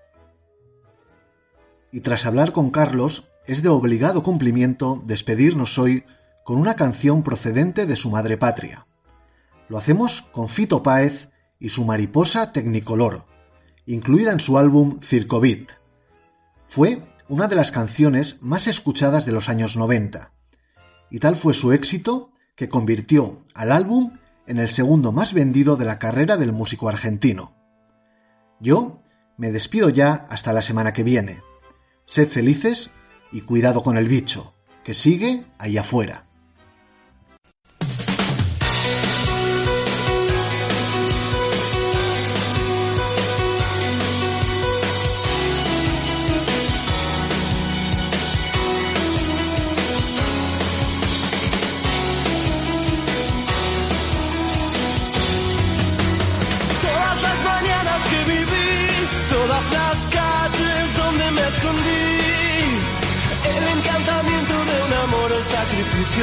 [1.90, 6.04] Y tras hablar con Carlos, es de obligado cumplimiento despedirnos hoy
[6.44, 8.86] con una canción procedente de su madre patria.
[9.68, 13.26] Lo hacemos con Fito Páez y su mariposa Tecnicolor,
[13.86, 15.72] incluida en su álbum Circovit.
[16.66, 20.32] Fue una de las canciones más escuchadas de los años 90,
[21.10, 24.12] y tal fue su éxito que convirtió al álbum
[24.48, 27.54] en el segundo más vendido de la carrera del músico argentino.
[28.60, 29.02] Yo
[29.36, 31.42] me despido ya hasta la semana que viene.
[32.06, 32.90] Sed felices
[33.30, 36.27] y cuidado con el bicho, que sigue ahí afuera.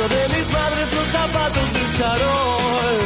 [0.04, 2.98] De mis madres los zapatos del charol.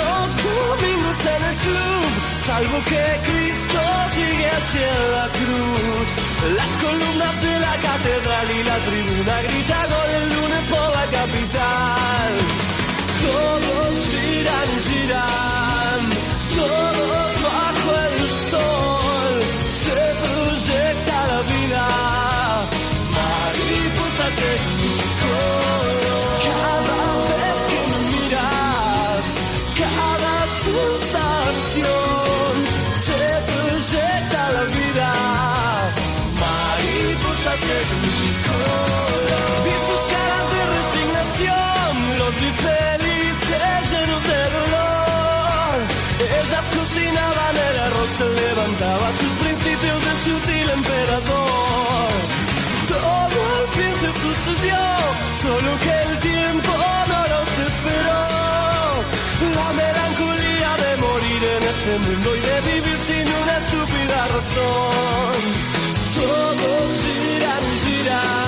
[0.00, 2.10] Los domingos en el club,
[2.46, 3.80] salvo que Cristo
[4.14, 6.08] sigue hacia la cruz.
[6.58, 12.30] Las columnas de la catedral y la tribuna gritan el lunes por la capital.
[13.24, 15.59] Todos giran, giran,
[62.46, 65.40] de vivir sin una estúpida razón.
[66.14, 68.39] Todos giran, giran,